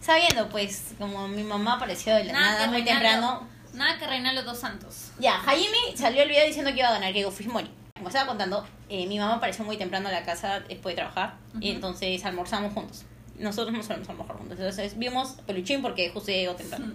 Sabiendo, 0.00 0.48
pues, 0.48 0.94
como 0.98 1.28
mi 1.28 1.44
mamá 1.44 1.74
apareció 1.74 2.12
de 2.16 2.24
la 2.24 2.32
nada, 2.32 2.66
muy 2.66 2.78
Reinaldo- 2.82 2.86
temprano. 2.86 3.48
Nada 3.74 3.98
que 4.00 4.06
Reinaldo 4.08 4.42
dos 4.42 4.58
Santos. 4.58 5.12
Ya, 5.20 5.34
Jaime 5.38 5.96
salió 5.96 6.24
el 6.24 6.28
video 6.28 6.44
diciendo 6.44 6.72
que 6.72 6.80
iba 6.80 6.88
a 6.88 6.92
ganar 6.94 7.12
Keiko 7.12 7.30
Fujimori. 7.30 7.70
Como 8.02 8.08
estaba 8.08 8.26
contando, 8.26 8.66
eh, 8.88 9.06
mi 9.06 9.16
mamá 9.16 9.34
apareció 9.34 9.64
muy 9.64 9.76
temprano 9.76 10.08
a 10.08 10.10
la 10.10 10.24
casa 10.24 10.58
después 10.58 10.96
de 10.96 11.02
trabajar. 11.02 11.36
Y 11.60 11.70
entonces 11.70 12.24
almorzamos 12.24 12.72
juntos. 12.72 13.04
Nosotros 13.38 13.72
no 13.72 13.80
solemos 13.80 14.08
almorzar 14.08 14.38
juntos. 14.38 14.58
Entonces 14.58 14.98
vimos 14.98 15.36
Peluchín 15.46 15.82
porque 15.82 16.10
justo 16.10 16.32
llegó 16.32 16.56
temprano. 16.56 16.94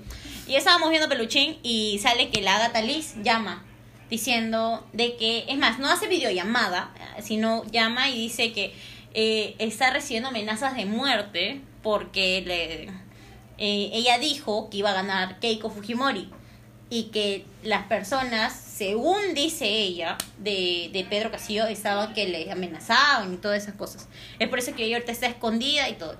Y 0.50 0.56
estábamos 0.56 0.90
viendo 0.90 1.08
Peluchín 1.08 1.60
y 1.64 1.98
sale 2.00 2.30
que 2.30 2.42
la 2.42 2.58
Agatha 2.58 2.82
Liz 2.82 3.16
llama 3.24 3.64
diciendo 4.10 4.86
de 4.92 5.16
que, 5.16 5.46
es 5.48 5.58
más, 5.58 5.80
no 5.80 5.90
hace 5.90 6.10
videollamada, 6.10 6.92
sino 7.22 7.64
llama 7.72 8.10
y 8.10 8.18
dice 8.18 8.52
que 8.52 8.76
eh, 9.14 9.56
está 9.60 9.92
recibiendo 9.92 10.28
amenazas 10.28 10.76
de 10.76 10.86
muerte 10.86 11.62
porque 11.84 12.44
le, 12.46 12.84
eh, 13.58 13.92
ella 13.94 14.20
dijo 14.20 14.70
que 14.70 14.80
iba 14.80 14.90
a 14.90 14.94
ganar 14.94 15.40
Keiko 15.40 15.70
Fujimori 15.70 16.30
y 16.90 17.06
que 17.06 17.46
las 17.64 17.86
personas, 17.88 18.54
según 18.54 19.34
dice 19.34 19.68
ella, 19.68 20.18
de, 20.38 20.90
de 20.94 21.06
Pedro 21.10 21.32
Castillo, 21.32 21.66
estaban 21.68 22.14
que 22.14 22.28
le 22.28 22.52
amenazaban 22.52 23.34
y 23.34 23.38
todas 23.38 23.64
esas 23.64 23.76
cosas. 23.76 24.08
Es 24.40 24.48
por 24.48 24.60
eso 24.60 24.74
que 24.76 24.86
ella 24.86 24.98
ahorita 24.98 25.12
está 25.12 25.28
escondida 25.28 25.90
y 25.90 25.94
todo. 25.94 26.16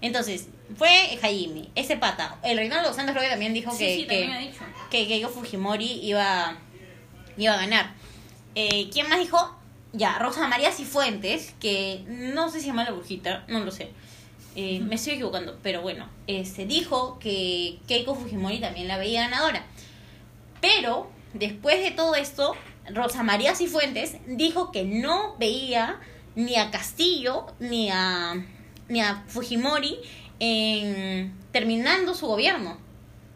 Entonces, 0.00 0.48
fue 0.76 1.18
Jaime, 1.20 1.68
ese 1.74 1.96
pata. 1.96 2.38
El 2.42 2.56
Reinaldo 2.58 2.92
Santos 2.92 3.12
creo 3.12 3.24
que 3.24 3.30
también 3.30 3.54
dijo 3.54 3.70
Sí, 3.72 3.78
que, 3.78 3.96
sí, 3.96 4.06
que, 4.90 5.06
también 5.06 5.28
Fujimori 5.28 6.00
iba, 6.02 6.56
iba 7.36 7.54
a 7.54 7.56
ganar. 7.56 7.94
Eh, 8.54 8.88
¿Quién 8.92 9.08
más 9.08 9.18
dijo? 9.18 9.54
Ya, 9.92 10.18
Rosa 10.18 10.48
María 10.48 10.72
Cifuentes, 10.72 11.54
que 11.60 12.04
no 12.08 12.48
sé 12.48 12.58
si 12.58 12.62
se 12.62 12.66
llama 12.68 12.84
la 12.84 12.90
brujita, 12.90 13.44
no 13.48 13.60
lo 13.60 13.70
sé. 13.70 13.90
Eh, 14.56 14.80
me 14.80 14.94
estoy 14.94 15.14
equivocando, 15.14 15.58
pero 15.62 15.82
bueno, 15.82 16.08
este, 16.26 16.66
dijo 16.66 17.18
que 17.18 17.78
Keiko 17.86 18.14
Fujimori 18.14 18.58
también 18.58 18.88
la 18.88 18.98
veía 18.98 19.22
ganadora. 19.22 19.64
Pero, 20.66 21.08
después 21.32 21.80
de 21.80 21.92
todo 21.92 22.16
esto, 22.16 22.56
Rosa 22.88 23.22
María 23.22 23.54
Cifuentes 23.54 24.16
dijo 24.26 24.72
que 24.72 24.82
no 24.82 25.36
veía 25.38 26.00
ni 26.34 26.56
a 26.56 26.72
Castillo 26.72 27.46
ni 27.60 27.88
a, 27.90 28.44
Fujimori 29.28 29.98
en, 30.40 31.32
terminando 31.52 32.14
su 32.14 32.26
gobierno. 32.26 32.78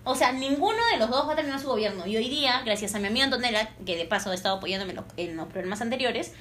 O 0.02 0.16
sea, 0.16 0.32
ninguno 0.32 0.78
de 0.92 0.98
los 0.98 1.08
dos 1.08 1.28
va 1.28 1.34
a 1.34 1.36
terminar 1.36 1.60
su 1.60 1.68
gobierno. 1.68 2.04
Y 2.04 2.16
hoy 2.16 2.28
día, 2.28 2.62
gracias 2.64 2.96
a 2.96 2.98
mi 2.98 3.06
amiga 3.06 3.26
Antonella, 3.26 3.70
que 3.86 3.96
de 3.96 4.06
paso 4.06 4.32
ha 4.32 4.34
estado 4.34 4.56
apoyándome 4.56 4.90
en 4.90 4.96
los, 4.96 5.04
en 5.16 5.36
los 5.36 5.46
programas 5.46 5.80
anteriores, 5.82 6.32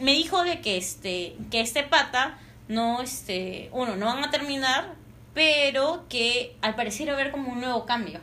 me 0.00 0.12
dijo 0.12 0.44
de 0.44 0.62
que 0.62 0.78
este, 0.78 1.36
que 1.50 1.60
este 1.60 1.82
pata 1.82 2.38
no, 2.68 3.02
este, 3.02 3.68
uno, 3.72 3.96
no 3.96 4.06
van 4.06 4.24
a 4.24 4.30
terminar, 4.30 4.94
pero 5.34 6.06
que 6.08 6.56
al 6.62 6.74
parecer 6.74 7.08
va 7.08 7.12
a 7.12 7.14
haber 7.16 7.32
como 7.32 7.52
un 7.52 7.60
nuevo 7.60 7.84
cambio. 7.84 8.20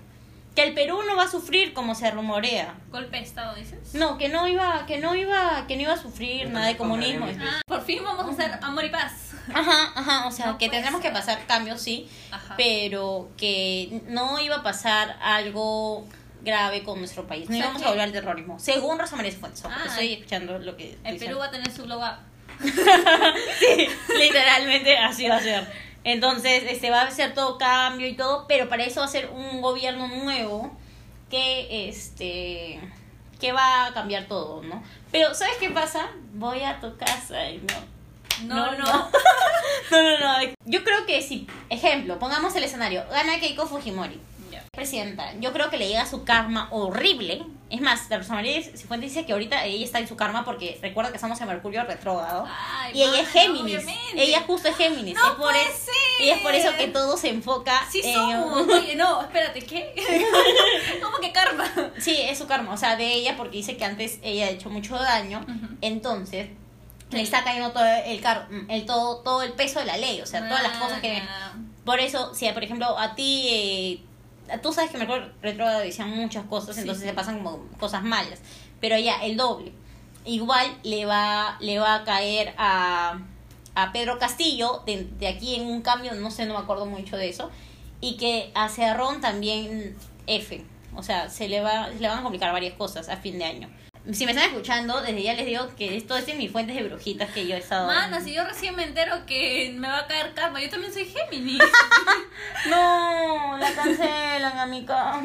Que 0.55 0.63
el 0.63 0.73
Perú 0.73 1.01
no 1.07 1.15
va 1.17 1.23
a 1.23 1.27
sufrir 1.29 1.73
como 1.73 1.95
se 1.95 2.09
rumorea. 2.11 2.73
Golpe 2.89 3.17
de 3.17 3.23
Estado, 3.23 3.53
dices. 3.55 3.93
No, 3.93 4.17
que 4.17 4.29
no 4.29 4.47
iba, 4.47 4.85
que 4.85 4.97
no 4.99 5.13
iba, 5.15 5.65
que 5.67 5.75
no 5.75 5.81
iba 5.83 5.93
a 5.93 5.97
sufrir 5.97 6.49
nada 6.49 6.67
de 6.67 6.77
comunismo. 6.77 7.27
Ah, 7.41 7.61
por 7.67 7.83
fin 7.83 8.03
vamos 8.03 8.25
a 8.25 8.31
hacer 8.31 8.59
amor 8.63 8.85
y 8.85 8.89
paz. 8.89 9.33
Ajá, 9.53 9.91
ajá, 9.95 10.27
o 10.27 10.31
sea, 10.31 10.47
No 10.47 10.57
que 10.57 10.67
puede 10.67 10.77
tendremos 10.81 11.01
que 11.01 11.11
pasar 11.11 11.45
cambios, 11.45 11.81
sí, 11.81 12.09
Ajá. 12.31 12.55
pero 12.57 13.29
que 13.37 14.01
no 14.07 14.39
iba 14.39 14.55
a 14.55 14.63
pasar 14.63 15.17
algo 15.21 16.07
grave 16.41 16.83
con 16.83 16.99
nuestro 16.99 17.27
país. 17.27 17.49
No 17.49 17.55
O 17.55 17.57
sea 17.57 17.65
íbamos 17.65 17.81
que- 17.81 17.87
a 17.87 17.91
volver 17.91 18.05
al 18.05 18.11
terrorismo. 18.13 18.59
Según 18.59 18.97
Rosa 18.97 19.15
María 19.17 19.31
Fuentes, 19.33 19.61
porque 19.61 19.77
Ah. 19.79 19.85
estoy 19.87 20.13
escuchando 20.13 20.57
lo 20.59 20.75
que 20.77 20.97
El 21.03 21.13
dicen. 21.13 21.27
Perú 21.27 21.39
va 21.39 21.45
a 21.45 21.51
tener 21.51 21.71
su 21.71 21.83
glow 21.83 21.99
up. 21.99 22.15
Sí, 23.59 23.87
literalmente 24.17 24.97
así 24.97 25.27
va 25.27 25.35
a 25.37 25.41
ser. 25.41 25.84
Entonces, 26.05 26.63
este 26.69 26.91
va 26.91 27.01
a 27.01 27.11
ser 27.11 27.33
todo 27.33 27.57
cambio 27.57 28.07
y 28.07 28.13
todo, 28.15 28.45
pero 28.47 28.69
para 28.69 28.83
eso 28.85 29.01
va 29.01 29.07
a 29.07 29.09
ser 29.09 29.29
un 29.33 29.59
gobierno 29.61 30.07
nuevo 30.07 30.71
que 31.29 31.89
este 31.89 32.79
que 33.39 33.51
va 33.51 33.87
a 33.87 33.93
cambiar 33.93 34.25
todo, 34.27 34.61
¿no? 34.63 34.81
Pero 35.11 35.33
¿sabes 35.33 35.57
qué 35.59 35.69
pasa? 35.71 36.07
Voy 36.33 36.61
a 36.63 36.79
tu 36.79 36.95
casa 36.95 37.49
y 37.49 37.57
no 37.57 38.55
No, 38.55 38.71
No, 38.71 38.77
no. 38.77 38.85
no. 38.85 39.09
No. 39.91 40.53
Yo 40.65 40.83
creo 40.83 41.05
que 41.05 41.21
si, 41.21 41.47
ejemplo, 41.69 42.17
pongamos 42.19 42.55
el 42.55 42.63
escenario, 42.63 43.03
gana 43.09 43.39
Keiko 43.39 43.67
Fujimori, 43.67 44.19
Ya. 44.51 44.63
presidenta. 44.71 45.33
Yo 45.39 45.51
creo 45.53 45.69
que 45.69 45.77
le 45.77 45.87
llega 45.87 46.05
su 46.05 46.23
karma 46.23 46.67
horrible. 46.71 47.43
Es 47.67 47.81
más, 47.81 48.09
la 48.09 48.17
persona 48.17 48.35
María 48.35 48.61
Cifuentes 48.61 49.11
dice 49.11 49.25
que 49.25 49.33
ahorita 49.33 49.65
ella 49.65 49.83
está 49.83 49.97
en 49.97 50.07
su 50.07 50.15
karma 50.15 50.45
porque 50.45 50.77
recuerda 50.83 51.09
que 51.09 51.17
estamos 51.17 51.39
en 51.41 51.47
Mercurio 51.47 51.83
retrógrado. 51.83 52.47
Y 52.93 53.01
ella 53.01 53.21
es 53.21 53.29
Géminis. 53.29 53.77
obviamente. 53.77 54.23
Ella 54.23 54.43
justo 54.45 54.67
es 54.67 54.75
Géminis. 54.75 55.15
No 55.15 55.25
es 55.25 55.33
por 55.33 55.51
puede 55.51 55.63
ser. 55.63 55.95
Y 56.19 56.29
es 56.29 56.39
por 56.41 56.53
eso 56.53 56.69
que 56.77 56.87
todo 56.89 57.17
se 57.17 57.29
enfoca 57.29 57.83
Sí 57.89 58.01
en... 58.03 58.13
somos. 58.13 58.67
Oye, 58.69 58.95
no, 58.95 59.21
espérate, 59.21 59.61
¿qué? 59.61 59.95
¿Cómo 61.01 61.17
que 61.17 61.31
karma? 61.31 61.65
Sí, 61.97 62.15
es 62.21 62.37
su 62.37 62.45
karma. 62.45 62.71
O 62.71 62.77
sea, 62.77 62.95
de 62.95 63.13
ella 63.13 63.35
porque 63.35 63.57
dice 63.57 63.77
que 63.77 63.85
antes 63.85 64.19
ella 64.21 64.45
ha 64.45 64.49
hecho 64.49 64.69
mucho 64.69 64.95
daño. 64.97 65.43
Entonces, 65.81 66.49
le 67.09 67.21
está 67.21 67.43
cayendo 67.43 67.71
todo 67.71 67.85
el, 67.85 68.21
car 68.21 68.47
el, 68.69 68.85
todo, 68.85 69.17
todo 69.17 69.41
el 69.41 69.53
peso 69.53 69.79
de 69.79 69.85
la 69.85 69.97
ley. 69.97 70.21
O 70.21 70.27
sea, 70.27 70.47
todas 70.47 70.61
las 70.61 70.77
cosas 70.77 71.01
que... 71.01 71.21
Por 71.83 71.99
eso, 71.99 72.33
si 72.33 72.49
por 72.51 72.63
ejemplo 72.63 72.97
a 72.97 73.13
ti, 73.15 73.47
eh, 73.49 73.99
tú 74.61 74.71
sabes 74.73 74.91
que 74.91 74.97
Mercurio 74.97 75.31
retrógrado 75.41 75.79
decían 75.81 76.09
muchas 76.09 76.45
cosas, 76.45 76.75
Sí, 76.75 76.81
entonces 76.81 77.05
se 77.05 77.13
pasan 77.13 77.37
como 77.43 77.67
cosas 77.79 78.03
malas. 78.03 78.39
Pero 78.79 78.97
ya, 78.97 79.23
el 79.23 79.37
doble. 79.37 79.71
Igual 80.25 80.67
le 80.83 81.05
va, 81.05 81.57
le 81.59 81.79
va 81.79 81.95
a 81.95 82.03
caer 82.03 82.53
a, 82.57 83.19
a 83.75 83.91
Pedro 83.91 84.17
Castillo, 84.19 84.83
de, 84.85 85.07
de 85.19 85.27
aquí 85.27 85.55
en 85.55 85.67
un 85.67 85.81
cambio, 85.81 86.13
no 86.13 86.31
sé, 86.31 86.45
no 86.45 86.53
me 86.53 86.59
acuerdo 86.59 86.85
mucho 86.85 87.17
de 87.17 87.29
eso. 87.29 87.51
Y 88.01 88.17
que 88.17 88.51
a 88.55 88.69
Cerrón 88.69 89.21
también 89.21 89.95
F. 90.27 90.63
O 90.95 91.03
sea, 91.03 91.29
se 91.29 91.47
le, 91.47 91.61
va, 91.61 91.89
se 91.89 91.99
le 91.99 92.07
van 92.07 92.19
a 92.19 92.23
complicar 92.23 92.51
varias 92.53 92.73
cosas 92.73 93.09
a 93.09 93.17
fin 93.17 93.37
de 93.37 93.45
año. 93.45 93.69
Si 94.13 94.25
me 94.25 94.33
están 94.33 94.49
escuchando, 94.49 95.01
desde 95.01 95.23
ya 95.23 95.33
les 95.33 95.45
digo 95.47 95.67
que 95.75 95.97
esto 95.97 96.15
es 96.15 96.25
de 96.27 96.35
mis 96.35 96.51
fuentes 96.51 96.75
de 96.75 96.83
brujitas 96.83 97.31
que 97.31 97.47
yo 97.47 97.55
he 97.55 97.59
estado... 97.59 97.87
Mana, 97.87 98.21
si 98.21 98.33
yo 98.35 98.43
recién 98.43 98.75
me 98.75 98.83
entero 98.83 99.25
que 99.25 99.73
me 99.75 99.87
va 99.87 99.99
a 99.99 100.07
caer 100.07 100.33
karma, 100.35 100.61
yo 100.61 100.69
también 100.69 100.93
soy 100.93 101.05
Géminis. 101.05 101.59
No, 102.69 103.57
la 103.57 103.71
cancelan 103.73 104.57
a 104.59 104.65
mi 104.65 104.85
casa. 104.85 105.21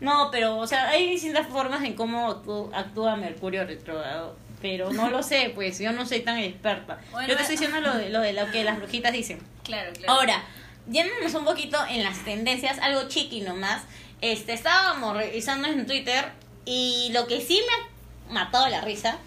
No, 0.00 0.30
pero, 0.30 0.58
o 0.58 0.66
sea, 0.66 0.88
hay 0.88 1.08
distintas 1.10 1.46
formas 1.46 1.82
en 1.84 1.94
cómo 1.94 2.28
actú- 2.30 2.70
actúa 2.74 3.16
Mercurio 3.16 3.64
retrógrado. 3.64 4.36
Pero 4.60 4.90
no 4.92 5.10
lo 5.10 5.22
sé, 5.22 5.52
pues 5.54 5.78
yo 5.78 5.92
no 5.92 6.06
soy 6.06 6.20
tan 6.20 6.38
experta. 6.38 6.98
Bueno, 7.12 7.28
yo 7.28 7.36
te 7.36 7.42
estoy 7.42 7.56
diciendo 7.56 7.80
lo 7.80 7.96
de, 7.96 8.08
lo 8.10 8.20
de 8.20 8.32
lo 8.32 8.50
que 8.50 8.64
las 8.64 8.78
brujitas 8.78 9.12
dicen. 9.12 9.38
claro, 9.64 9.92
claro. 9.92 10.12
Ahora, 10.12 10.42
yéndonos 10.90 11.34
un 11.34 11.44
poquito 11.44 11.78
en 11.88 12.02
las 12.02 12.24
tendencias, 12.24 12.78
algo 12.78 13.08
chiqui 13.08 13.40
nomás. 13.42 13.82
Este, 14.20 14.54
estábamos 14.54 15.16
revisando 15.16 15.68
en 15.68 15.86
Twitter 15.86 16.24
y 16.66 17.10
lo 17.12 17.26
que 17.26 17.40
sí 17.40 17.62
me 17.66 18.30
ha 18.30 18.34
matado 18.34 18.68
la 18.68 18.82
risa 18.82 19.18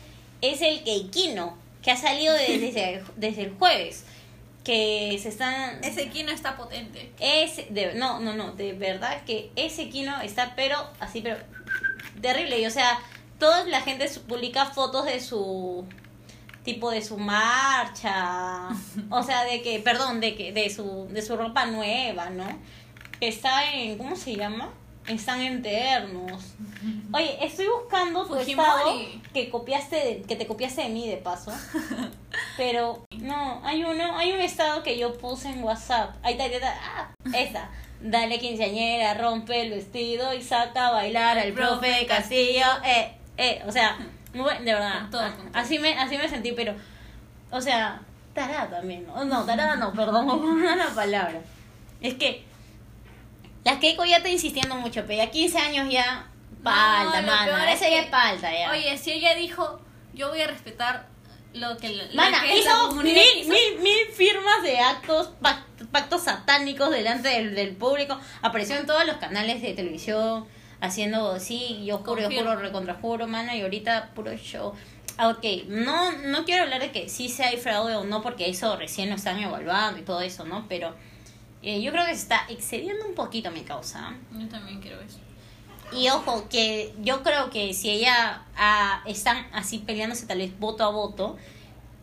es 0.41 0.61
el 0.61 0.83
Keikino, 0.83 1.57
que 1.81 1.91
ha 1.91 1.97
salido 1.97 2.33
desde, 2.47 3.03
desde 3.15 3.43
el 3.43 3.55
jueves. 3.55 4.05
Que 4.63 5.17
se 5.23 5.29
están... 5.29 5.83
Ese 5.83 6.09
Kino 6.09 6.31
está 6.31 6.57
potente. 6.57 7.11
Ese, 7.19 7.67
de, 7.69 7.95
no, 7.95 8.19
no, 8.19 8.33
no, 8.35 8.51
de 8.51 8.73
verdad 8.73 9.23
que 9.25 9.51
ese 9.55 9.89
Kino 9.89 10.21
está, 10.21 10.53
pero 10.55 10.77
así, 10.99 11.21
pero 11.21 11.37
terrible. 12.21 12.59
Y, 12.59 12.65
o 12.65 12.69
sea, 12.69 12.99
toda 13.39 13.63
la 13.65 13.81
gente 13.81 14.07
publica 14.27 14.65
fotos 14.65 15.05
de 15.05 15.21
su 15.21 15.87
tipo 16.63 16.91
de 16.91 17.01
su 17.01 17.17
marcha, 17.17 18.67
o 19.09 19.23
sea, 19.23 19.43
de 19.45 19.61
que, 19.61 19.79
perdón, 19.79 20.19
de 20.19 20.35
que 20.35 20.51
de 20.51 20.69
su 20.69 21.07
de 21.09 21.21
su 21.21 21.35
ropa 21.37 21.65
nueva, 21.65 22.29
¿no? 22.29 22.45
Que 23.19 23.29
está 23.29 23.73
en, 23.73 23.97
¿cómo 23.97 24.15
se 24.15 24.35
llama? 24.35 24.71
Están 25.09 25.41
internos. 25.41 26.53
Oye, 27.11 27.43
estoy 27.43 27.67
buscando 27.67 28.25
tu 28.25 28.35
estado 28.35 28.91
que 29.33 29.49
copiaste, 29.49 29.95
de- 29.95 30.21
que 30.27 30.35
te 30.35 30.45
copiaste 30.47 30.83
de 30.83 30.89
mí 30.89 31.07
de 31.07 31.17
paso. 31.17 31.51
Pero 32.57 33.05
no, 33.17 33.61
hay 33.65 33.83
uno, 33.83 34.15
hay 34.17 34.31
un 34.31 34.39
estado 34.39 34.83
que 34.83 34.97
yo 34.97 35.17
puse 35.17 35.49
en 35.49 35.63
WhatsApp. 35.63 36.15
Ahí 36.23 36.33
está, 36.33 36.43
ahí 36.45 36.53
está, 36.53 36.73
ah, 36.79 37.11
esa. 37.33 37.69
Dale 38.01 38.39
quinceañera, 38.39 39.13
rompe 39.15 39.61
el 39.61 39.71
vestido 39.71 40.33
y 40.33 40.41
saca 40.41 40.87
a 40.87 40.91
bailar 40.91 41.37
al 41.39 41.53
profe 41.53 42.05
Castillo. 42.05 42.65
Eh, 42.85 43.11
eh, 43.37 43.63
o 43.67 43.71
sea, 43.71 43.97
muy 44.33 44.43
buen- 44.43 44.63
de 44.63 44.73
verdad. 44.73 45.01
Con 45.01 45.09
todo, 45.11 45.21
a- 45.21 45.31
con 45.35 45.51
todo. 45.51 45.61
Así 45.61 45.79
me, 45.79 45.97
así 45.97 46.17
me 46.17 46.29
sentí, 46.29 46.51
pero, 46.53 46.75
o 47.51 47.59
sea, 47.59 47.99
tarada 48.33 48.69
también. 48.69 49.05
No, 49.07 49.25
no 49.25 49.43
tarada 49.43 49.75
no, 49.75 49.91
perdón, 49.91 50.27
no 50.61 50.75
la 50.75 50.87
palabra. 50.93 51.41
Es 51.99 52.13
que 52.13 52.45
la 53.63 53.79
Keiko 53.79 54.05
ya 54.05 54.17
está 54.17 54.29
insistiendo 54.29 54.75
mucho, 54.75 55.01
pero 55.05 55.15
ya 55.23 55.29
15 55.31 55.57
años 55.57 55.89
ya 55.91 56.27
palta, 56.63 57.21
No, 57.21 57.27
mano. 57.27 57.57
es 57.65 57.75
Esa 57.75 57.85
ya 57.85 57.89
que- 57.89 57.99
es 57.99 58.05
palta, 58.07 58.51
ya. 58.53 58.71
Oye, 58.71 58.97
si 58.97 59.11
ella 59.11 59.35
dijo, 59.35 59.79
yo 60.13 60.29
voy 60.29 60.41
a 60.41 60.47
respetar 60.47 61.07
lo 61.53 61.77
que 61.77 62.07
Mana, 62.13 62.41
que 62.43 62.59
hizo 62.59 62.91
mil, 62.93 63.17
hizo. 63.17 63.49
mil, 63.49 63.79
mil 63.81 64.05
firmas 64.13 64.61
de 64.63 64.79
actos, 64.79 65.31
pac- 65.41 65.63
pactos 65.91 66.23
satánicos 66.23 66.91
delante 66.91 67.29
del, 67.29 67.55
del 67.55 67.75
público. 67.75 68.19
Apareció 68.41 68.75
en 68.77 68.85
todos 68.85 69.05
los 69.05 69.17
canales 69.17 69.61
de 69.61 69.73
televisión 69.73 70.45
haciendo, 70.81 71.39
sí, 71.39 71.83
yo 71.85 71.97
juro, 71.99 72.17
yo 72.21 72.23
Confirmo. 72.27 72.51
juro, 72.51 72.61
recontrajuro, 72.61 73.27
mana, 73.27 73.55
y 73.55 73.61
ahorita 73.61 74.11
puro 74.15 74.33
show. 74.37 74.73
Ah, 75.17 75.29
Ok, 75.29 75.43
no, 75.67 76.11
no 76.13 76.45
quiero 76.45 76.63
hablar 76.63 76.79
de 76.81 76.91
que 76.91 77.09
sí 77.09 77.27
sea 77.27 77.47
hay 77.49 77.57
fraude 77.57 77.95
o 77.95 78.03
no, 78.05 78.21
porque 78.21 78.49
eso 78.49 78.75
recién 78.77 79.09
lo 79.09 79.15
están 79.15 79.37
evaluando 79.39 79.99
y 79.99 80.03
todo 80.03 80.21
eso, 80.21 80.45
¿no? 80.45 80.65
Pero 80.69 80.95
eh, 81.61 81.81
yo 81.81 81.91
creo 81.91 82.05
que 82.05 82.15
se 82.15 82.21
está 82.21 82.45
excediendo 82.49 83.05
un 83.05 83.15
poquito 83.15 83.51
mi 83.51 83.61
causa. 83.61 84.15
Yo 84.31 84.47
también 84.47 84.79
creo 84.79 84.99
eso. 85.01 85.17
Y 85.91 86.09
ojo, 86.09 86.47
que 86.49 86.93
yo 87.01 87.23
creo 87.23 87.49
que 87.49 87.73
si 87.73 87.89
ella 87.89 88.43
ah, 88.55 89.01
están 89.05 89.47
así 89.51 89.79
peleándose 89.79 90.27
tal 90.27 90.37
vez 90.37 90.57
voto 90.59 90.83
a 90.83 90.89
voto, 90.89 91.37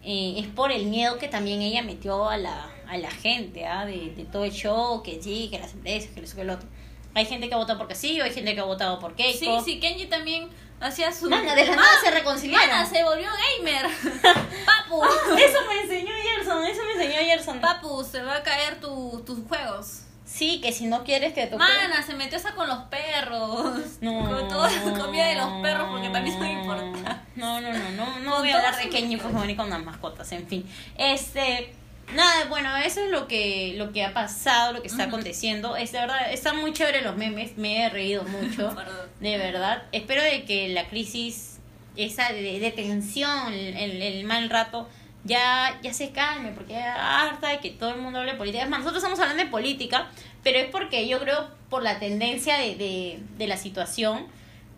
eh, 0.02 0.34
es 0.38 0.46
por 0.46 0.72
el 0.72 0.86
miedo 0.86 1.18
que 1.18 1.28
también 1.28 1.62
ella 1.62 1.82
metió 1.82 2.28
a 2.28 2.36
la, 2.36 2.68
a 2.88 2.96
la 2.96 3.10
gente, 3.10 3.66
¿ah? 3.66 3.86
de, 3.86 4.12
de 4.16 4.24
todo 4.24 4.44
el 4.44 4.52
show, 4.52 5.02
que 5.02 5.22
sí, 5.22 5.48
que 5.50 5.58
las 5.58 5.72
empresas, 5.72 6.10
que 6.10 6.20
eso, 6.20 6.36
que 6.36 6.44
lo 6.44 6.54
otro. 6.54 6.68
Hay 7.14 7.24
gente 7.24 7.48
que 7.48 7.54
ha 7.54 7.58
votado 7.58 7.78
por 7.78 7.88
Castillo, 7.88 8.24
hay 8.24 8.32
gente 8.32 8.54
que 8.54 8.60
ha 8.60 8.64
votado 8.64 8.98
por 8.98 9.14
Keiko. 9.14 9.38
Sí, 9.38 9.48
sí, 9.64 9.80
Kenji 9.80 10.06
también 10.06 10.50
hacía 10.80 11.10
su... 11.12 11.30
Mana, 11.30 11.54
de 11.54 11.64
la 11.64 11.72
Ah, 11.72 11.76
nada 11.76 12.00
se 12.02 12.10
reconciliaron. 12.10 12.68
Mana, 12.68 12.86
se 12.86 13.02
volvió 13.02 13.28
gamer. 13.56 13.86
Papu. 14.66 15.02
Eso 15.04 15.58
me 15.66 15.80
enseñó 15.80 16.12
Eso 16.64 16.80
me 16.84 16.92
enseñó 17.02 17.18
Gerson. 17.20 17.60
Papu, 17.60 18.04
se 18.04 18.22
va 18.22 18.36
a 18.36 18.42
caer 18.42 18.80
tu, 18.80 19.22
tus 19.26 19.38
juegos. 19.48 20.02
Sí, 20.24 20.60
que 20.60 20.72
si 20.72 20.86
no 20.86 21.04
quieres 21.04 21.32
que 21.34 21.46
toque... 21.46 21.58
Mana, 21.58 22.02
se 22.04 22.12
metió 22.14 22.36
esa 22.36 22.54
con 22.54 22.68
los 22.68 22.78
perros. 22.84 23.78
No. 24.00 24.24
Con 24.28 24.48
toda 24.48 24.70
la 24.70 24.98
comida 24.98 25.26
de 25.28 25.36
los 25.36 25.62
perros 25.62 25.88
porque 25.90 26.08
también 26.08 26.36
son 26.36 26.46
importantes. 26.48 27.02
No, 27.36 27.60
no, 27.60 27.72
no, 27.72 27.90
no, 27.90 28.18
no 28.20 28.38
voy 28.38 28.50
a 28.50 28.56
hablar 28.56 28.76
de 28.76 28.88
Kenny 28.88 29.16
Fujimori 29.16 29.54
con 29.54 29.70
las 29.70 29.82
mascotas, 29.84 30.32
en 30.32 30.46
fin. 30.48 30.68
Este, 30.98 31.72
nada, 32.14 32.46
bueno, 32.48 32.74
eso 32.76 33.02
es 33.02 33.10
lo 33.10 33.28
que 33.28 33.74
lo 33.76 33.92
que 33.92 34.04
ha 34.04 34.12
pasado, 34.14 34.72
lo 34.72 34.80
que 34.82 34.88
está 34.88 35.04
Ujú. 35.04 35.10
aconteciendo. 35.14 35.76
Es 35.76 35.92
de 35.92 36.00
verdad, 36.00 36.32
están 36.32 36.56
muy 36.56 36.72
chévere 36.72 37.02
los 37.02 37.16
memes, 37.16 37.56
me 37.56 37.84
he 37.84 37.88
reído 37.90 38.24
mucho, 38.24 38.74
de 39.20 39.38
verdad. 39.38 39.84
Espero 39.92 40.22
de 40.22 40.44
que 40.44 40.68
la 40.70 40.88
crisis 40.88 41.58
esa 41.94 42.30
de, 42.32 42.58
de 42.58 42.70
tensión, 42.72 43.52
el, 43.52 44.02
el 44.02 44.24
mal 44.24 44.50
rato 44.50 44.88
ya, 45.26 45.78
ya 45.82 45.92
se 45.92 46.10
calme, 46.12 46.52
porque 46.52 46.72
ya 46.74 47.20
harta 47.22 47.48
de 47.48 47.58
que 47.60 47.70
todo 47.70 47.90
el 47.90 48.00
mundo 48.00 48.18
hable 48.20 48.32
de 48.32 48.38
política. 48.38 48.64
Es 48.64 48.70
más, 48.70 48.80
nosotros 48.80 49.02
estamos 49.02 49.18
hablando 49.20 49.42
de 49.44 49.50
política, 49.50 50.06
pero 50.42 50.58
es 50.58 50.66
porque 50.66 51.06
yo 51.08 51.18
creo 51.20 51.48
por 51.68 51.82
la 51.82 51.98
tendencia 51.98 52.56
de, 52.58 52.76
de, 52.76 53.18
de 53.36 53.46
la 53.46 53.56
situación. 53.56 54.26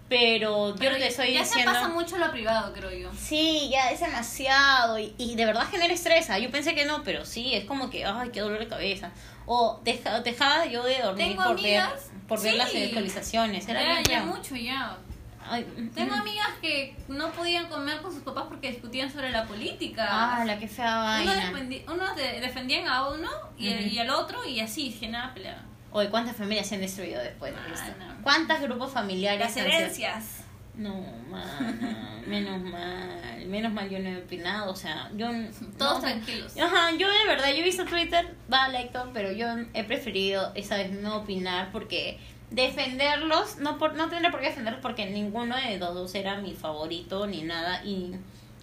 Pero 0.09 0.71
yo 0.71 0.77
Pero 0.79 0.97
te 0.97 1.07
estoy 1.09 1.35
ya 1.35 1.41
diciendo. 1.41 1.71
se 1.71 1.77
pasa 1.79 1.89
mucho 1.93 2.17
lo 2.17 2.31
privado, 2.31 2.73
creo 2.73 2.91
yo. 2.91 3.11
Sí, 3.15 3.69
ya 3.71 3.91
es 3.91 4.01
demasiado 4.01 4.99
y, 4.99 5.15
y 5.19 5.35
de 5.35 5.45
verdad 5.45 5.67
genera 5.71 5.93
estrés. 5.93 6.31
ah, 6.31 6.39
Yo 6.39 6.51
pensé 6.51 6.75
que 6.75 6.87
no, 6.87 7.03
pero 7.05 7.27
sí, 7.27 7.55
es 7.55 7.67
como 7.67 7.91
que, 7.91 8.07
ay, 8.07 8.31
qué 8.33 8.41
dolor 8.41 8.59
de 8.59 8.69
cabeza. 8.69 9.11
O 9.45 9.81
deja, 9.85 10.21
dejaba 10.21 10.65
yo 10.65 10.83
de 10.83 11.03
dormir 11.03 11.27
Tengo 11.29 11.43
por 11.43 11.53
amigas, 11.59 11.91
ver, 12.11 12.27
por 12.27 12.41
ver 12.43 12.53
sí. 12.53 12.57
las 12.59 12.75
actualizaciones. 12.75 13.69
Era 13.69 13.83
Ya, 13.83 14.03
ya 14.03 14.23
mucho, 14.25 14.57
ya. 14.57 14.97
Ay, 15.44 15.64
Tengo 15.94 16.14
amigas 16.14 16.48
que 16.61 16.94
no 17.09 17.31
podían 17.33 17.68
comer 17.68 18.01
con 18.03 18.12
sus 18.12 18.22
papás 18.22 18.44
porque 18.48 18.70
discutían 18.70 19.11
sobre 19.11 19.31
la 19.31 19.44
política. 19.46 20.07
Ah, 20.11 20.44
la 20.44 20.59
que 20.59 20.68
fea 20.68 20.96
uno 20.96 21.05
vaina. 21.05 21.53
defendi- 21.53 21.85
unos 21.92 22.16
de- 22.16 22.40
defendían 22.40 22.87
a 22.88 23.09
uno 23.09 23.29
y, 23.57 23.70
Ujú. 23.72 23.83
y 23.85 23.98
al 23.98 24.11
otro 24.11 24.44
y 24.44 24.61
así, 24.61 24.90
generaba 24.90 25.33
pelea. 25.35 25.62
Oye, 25.90 26.11
¿cuántas 26.11 26.37
familias 26.37 26.66
se 26.66 26.74
han 26.74 26.83
destruido 26.83 27.22
después 27.22 27.55
de 27.55 27.72
esto? 27.72 27.90
Mano. 27.98 28.14
¿Cuántos 28.22 28.61
grupos 28.61 28.92
familiares 28.92 29.40
Las 29.40 29.57
herencias. 29.57 30.44
No, 30.74 30.94
mana, 31.29 32.20
menos 32.27 32.61
mal, 32.62 33.44
menos 33.46 33.72
mal 33.72 33.88
yo 33.90 33.98
no 33.98 34.11
he 34.11 34.18
opinado, 34.18 34.70
o 34.70 34.77
sea, 34.77 35.11
yo... 35.16 35.29
Todos 35.79 35.94
no, 35.94 36.01
tranquilos. 36.01 36.57
Ajá, 36.57 36.92
yo 36.96 37.09
de 37.09 37.27
verdad, 37.27 37.48
yo 37.48 37.57
he 37.57 37.62
visto 37.64 37.85
Twitter, 37.85 38.37
va 38.53 38.68
lecto, 38.68 39.11
pero 39.12 39.33
yo 39.33 39.46
he 39.74 39.83
preferido 39.85 40.53
esa 40.55 40.77
vez 40.77 40.92
no 40.92 41.16
opinar 41.16 41.72
porque 41.72 42.20
defenderlos, 42.51 43.59
no 43.59 43.79
por 43.79 43.95
no 43.95 44.09
tendré 44.09 44.31
por 44.31 44.41
qué 44.41 44.49
defenderlos 44.49 44.81
porque 44.83 45.07
ninguno 45.07 45.57
de 45.57 45.79
los 45.79 45.95
dos 45.95 46.15
era 46.15 46.37
mi 46.39 46.55
favorito 46.55 47.27
ni 47.27 47.43
nada 47.43 47.85
y, 47.85 48.13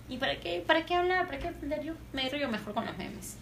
y 0.09 0.17
para 0.17 0.39
qué 0.39 0.63
para 0.65 0.85
qué 0.85 0.95
hablar, 0.95 1.25
para 1.27 1.39
qué 1.39 1.49
defender 1.51 1.83
yo, 1.83 1.93
me 2.13 2.27
río 2.29 2.47
mejor 2.49 2.73
con 2.73 2.85
los 2.85 2.97
memes. 2.97 3.37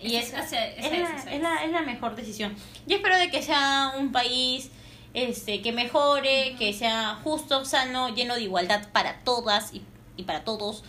Y 0.00 0.16
Esa- 0.16 0.40
esa, 0.44 0.66
esa- 0.66 0.86
esa 0.86 0.96
es, 0.96 1.24
la, 1.24 1.32
es, 1.34 1.42
la, 1.42 1.64
es 1.64 1.72
la 1.72 1.82
mejor 1.82 2.14
decisión. 2.16 2.54
Yo 2.86 2.96
espero 2.96 3.16
de 3.18 3.30
que 3.30 3.42
sea 3.42 3.92
un 3.98 4.12
país 4.12 4.70
este 5.14 5.62
que 5.62 5.72
mejore, 5.72 6.56
que 6.58 6.72
sea 6.72 7.20
justo, 7.22 7.64
sano, 7.64 8.08
lleno 8.14 8.34
de 8.34 8.42
igualdad 8.42 8.88
para 8.92 9.20
todas 9.20 9.72
y, 9.72 9.82
y 10.16 10.24
para 10.24 10.44
todos 10.44 10.82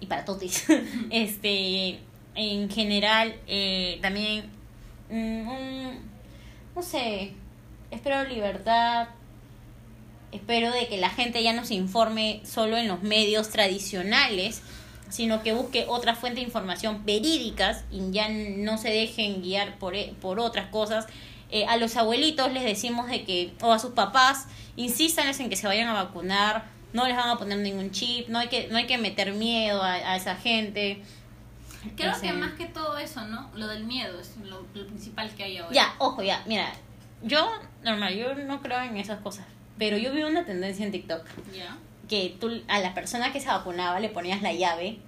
y 0.00 0.06
para 0.06 0.24
todos. 0.24 0.64
este, 1.10 2.00
en 2.34 2.70
general, 2.70 3.34
eh, 3.46 3.98
también, 4.02 4.50
mm, 5.10 5.48
un- 5.48 6.10
no 6.74 6.82
sé, 6.82 7.32
espero 7.90 8.24
libertad. 8.24 9.08
Espero 10.32 10.70
de 10.70 10.86
que 10.86 10.96
la 10.98 11.10
gente 11.10 11.42
ya 11.42 11.52
no 11.52 11.64
se 11.64 11.74
informe 11.74 12.40
solo 12.44 12.76
en 12.76 12.86
los 12.86 13.02
medios 13.02 13.48
tradicionales, 13.50 14.62
sino 15.08 15.42
que 15.42 15.52
busque 15.52 15.86
otra 15.88 16.14
fuente 16.14 16.38
de 16.40 16.46
información 16.46 17.04
verídicas 17.04 17.84
y 17.90 18.12
ya 18.12 18.28
no 18.28 18.78
se 18.78 18.90
dejen 18.90 19.42
guiar 19.42 19.76
por, 19.78 19.96
e- 19.96 20.14
por 20.20 20.38
otras 20.38 20.68
cosas. 20.68 21.06
Eh, 21.50 21.66
a 21.66 21.76
los 21.78 21.96
abuelitos 21.96 22.52
les 22.52 22.62
decimos 22.62 23.08
de 23.08 23.24
que, 23.24 23.52
o 23.60 23.72
a 23.72 23.80
sus 23.80 23.90
papás, 23.90 24.46
insistan 24.76 25.26
en 25.36 25.50
que 25.50 25.56
se 25.56 25.66
vayan 25.66 25.88
a 25.88 25.94
vacunar, 25.94 26.64
no 26.92 27.08
les 27.08 27.16
van 27.16 27.28
a 27.28 27.36
poner 27.36 27.58
ningún 27.58 27.90
chip, 27.90 28.28
no 28.28 28.38
hay 28.38 28.46
que, 28.46 28.68
no 28.68 28.76
hay 28.76 28.86
que 28.86 28.98
meter 28.98 29.32
miedo 29.32 29.82
a, 29.82 29.94
a 29.94 30.14
esa 30.16 30.36
gente. 30.36 31.02
Creo 31.96 32.12
que 32.20 32.32
más 32.32 32.52
que 32.52 32.66
todo 32.66 32.98
eso, 32.98 33.24
¿no? 33.26 33.50
Lo 33.56 33.66
del 33.66 33.82
miedo 33.84 34.20
es 34.20 34.36
lo, 34.44 34.64
lo 34.74 34.86
principal 34.86 35.28
que 35.34 35.42
hay 35.42 35.56
ahora. 35.58 35.74
Ya, 35.74 35.92
ojo, 35.98 36.22
ya, 36.22 36.44
mira, 36.46 36.72
yo, 37.22 37.50
normal, 37.82 38.14
yo 38.14 38.34
no 38.34 38.60
creo 38.62 38.80
en 38.82 38.96
esas 38.96 39.20
cosas, 39.20 39.46
pero 39.78 39.96
yo 39.96 40.12
vi 40.12 40.22
una 40.22 40.44
tendencia 40.44 40.84
en 40.84 40.92
TikTok 40.92 41.26
Ya. 41.54 41.76
que 42.08 42.36
tú 42.40 42.62
a 42.68 42.78
la 42.80 42.94
persona 42.94 43.32
que 43.32 43.40
se 43.40 43.48
vacunaba 43.48 44.00
le 44.00 44.08
ponías 44.08 44.42
la 44.42 44.52
llave 44.52 44.98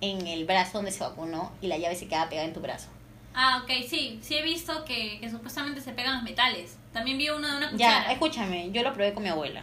en 0.00 0.26
el 0.26 0.44
brazo 0.44 0.78
donde 0.78 0.90
se 0.90 1.00
vacunó 1.04 1.52
y 1.60 1.66
la 1.68 1.78
llave 1.78 1.94
se 1.94 2.08
quedaba 2.08 2.28
pegada 2.28 2.46
en 2.48 2.54
tu 2.54 2.60
brazo. 2.60 2.88
Ah, 3.34 3.62
ok, 3.62 3.70
sí. 3.88 4.18
Sí 4.22 4.34
he 4.36 4.42
visto 4.42 4.84
que, 4.84 5.18
que 5.20 5.30
supuestamente 5.30 5.80
se 5.80 5.92
pegan 5.92 6.14
los 6.16 6.22
metales. 6.22 6.76
También 6.92 7.16
vi 7.16 7.30
uno 7.30 7.48
de 7.48 7.56
una 7.56 7.66
Ya, 7.70 7.70
cuchara. 7.72 8.12
escúchame, 8.12 8.70
yo 8.72 8.82
lo 8.82 8.92
probé 8.92 9.14
con 9.14 9.22
mi 9.22 9.30
abuela. 9.30 9.62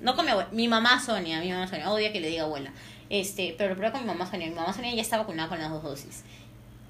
No 0.00 0.16
con 0.16 0.24
mi 0.24 0.30
abuela, 0.30 0.48
mi 0.52 0.68
mamá 0.68 0.98
Sonia, 0.98 1.40
mi 1.40 1.50
mamá 1.52 1.66
Sonia, 1.66 1.90
odia 1.90 2.12
que 2.12 2.20
le 2.20 2.28
diga 2.28 2.44
abuela. 2.44 2.70
Este, 3.10 3.54
pero 3.58 3.70
lo 3.70 3.76
probé 3.76 3.92
con 3.92 4.00
mi 4.02 4.06
mamá 4.06 4.24
Sonia. 4.30 4.46
Mi 4.48 4.54
mamá 4.54 4.72
Sonia 4.72 4.94
ya 4.94 5.02
está 5.02 5.18
vacunada 5.18 5.48
con 5.50 5.58
las 5.58 5.70
dos 5.70 5.82
dosis. 5.82 6.24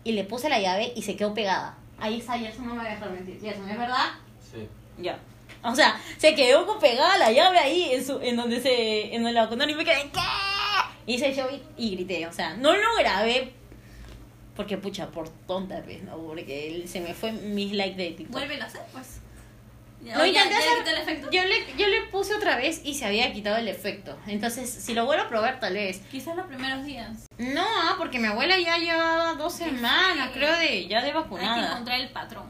Y 0.04 0.12
le 0.12 0.22
puse 0.24 0.48
la 0.48 0.60
llave 0.60 0.92
y 0.94 1.02
se 1.02 1.16
quedó 1.16 1.34
pegada. 1.34 1.76
Ahí 1.98 2.18
está, 2.20 2.38
Gerson 2.38 2.66
no 2.68 2.74
me 2.76 2.82
va 2.84 2.88
a 2.90 2.94
dejar 2.94 3.10
mentir. 3.10 3.40
Gerson, 3.40 3.68
¿es 3.68 3.76
verdad? 3.78 4.10
Ya. 4.98 5.18
O 5.62 5.74
sea, 5.74 6.00
se 6.16 6.34
quedó 6.34 6.66
con 6.66 6.78
pegada 6.78 7.18
la 7.18 7.30
llave 7.32 7.58
ahí 7.58 7.90
en 7.92 8.04
su, 8.04 8.18
en 8.20 8.36
donde 8.36 8.60
se, 8.60 9.14
en 9.14 9.22
donde 9.22 9.32
la 9.34 9.42
vacunaron 9.44 9.70
y 9.70 9.74
me 9.76 9.84
quedé, 9.84 10.10
¿qué? 10.12 10.20
Y 11.06 11.14
hice 11.14 11.34
yo 11.34 11.48
y, 11.50 11.62
y 11.76 11.90
grité, 11.96 12.26
o 12.26 12.32
sea, 12.32 12.54
no 12.54 12.72
lo 12.74 12.96
grabé 12.98 13.52
porque 14.56 14.76
pucha, 14.78 15.08
por 15.10 15.28
tonta 15.46 15.80
vez, 15.80 16.02
¿no? 16.02 16.16
Porque 16.18 16.68
él- 16.68 16.88
se 16.88 17.00
me 17.00 17.14
fue 17.14 17.32
mis 17.32 17.72
likes 17.72 17.96
de 17.96 18.10
TikTok. 18.10 18.32
Vuélvelo 18.32 18.62
a 18.64 18.66
hacer, 18.66 18.82
pues. 18.92 19.20
Ya, 20.02 20.16
Lo 20.16 20.24
ya- 20.26 20.42
hacer- 20.44 20.78
quité 20.78 20.90
el 20.92 20.96
efecto. 20.98 21.30
Yo 21.30 21.44
le, 21.44 21.76
yo 21.76 21.86
le 21.86 22.02
puse 22.10 22.34
otra 22.34 22.56
vez 22.56 22.80
y 22.84 22.94
se 22.94 23.04
había 23.04 23.30
quitado 23.34 23.56
el 23.58 23.68
efecto. 23.68 24.16
Entonces, 24.26 24.70
si 24.70 24.94
lo 24.94 25.04
vuelvo 25.04 25.24
a 25.24 25.28
probar, 25.28 25.60
tal 25.60 25.74
vez. 25.74 26.00
Quizás 26.10 26.36
los 26.36 26.46
primeros 26.46 26.84
días. 26.84 27.26
No, 27.38 27.62
ah, 27.62 27.94
porque 27.98 28.18
mi 28.18 28.26
abuela 28.28 28.58
ya 28.58 28.78
llevaba 28.78 29.34
dos 29.34 29.52
semanas, 29.54 30.30
creo, 30.32 30.56
de 30.56 30.86
ya 30.88 31.00
de 31.00 31.06
Hay 31.08 31.12
que 31.12 31.18
vacunada. 31.18 31.70
encontrar 31.72 32.00
el 32.00 32.08
patrón. 32.10 32.46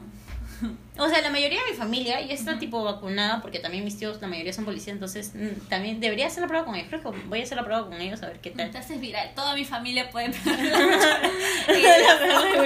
O 0.97 1.07
sea, 1.07 1.21
la 1.21 1.29
mayoría 1.29 1.63
de 1.63 1.71
mi 1.71 1.77
familia 1.77 2.19
ya 2.21 2.33
está 2.33 2.59
tipo 2.59 2.83
vacunada 2.83 3.41
porque 3.41 3.59
también 3.59 3.83
mis 3.85 3.97
tíos, 3.97 4.21
la 4.21 4.27
mayoría 4.27 4.51
son 4.53 4.65
policías, 4.65 4.93
entonces 4.93 5.31
mm, 5.33 5.67
también 5.69 5.99
debería 6.01 6.27
hacer 6.27 6.41
la 6.41 6.47
prueba 6.47 6.65
con 6.65 6.75
ellos. 6.75 6.87
Creo 6.89 7.01
que 7.01 7.09
voy 7.27 7.39
a 7.39 7.43
hacer 7.43 7.57
la 7.57 7.63
prueba 7.63 7.85
con 7.87 7.99
ellos 7.99 8.21
a 8.21 8.27
ver 8.27 8.39
qué 8.39 8.51
tal. 8.51 8.75
Haces 8.75 8.99
viral. 8.99 9.31
Toda 9.33 9.55
mi 9.55 9.63
familia 9.63 10.09
puede 10.11 10.27
la 10.45 11.29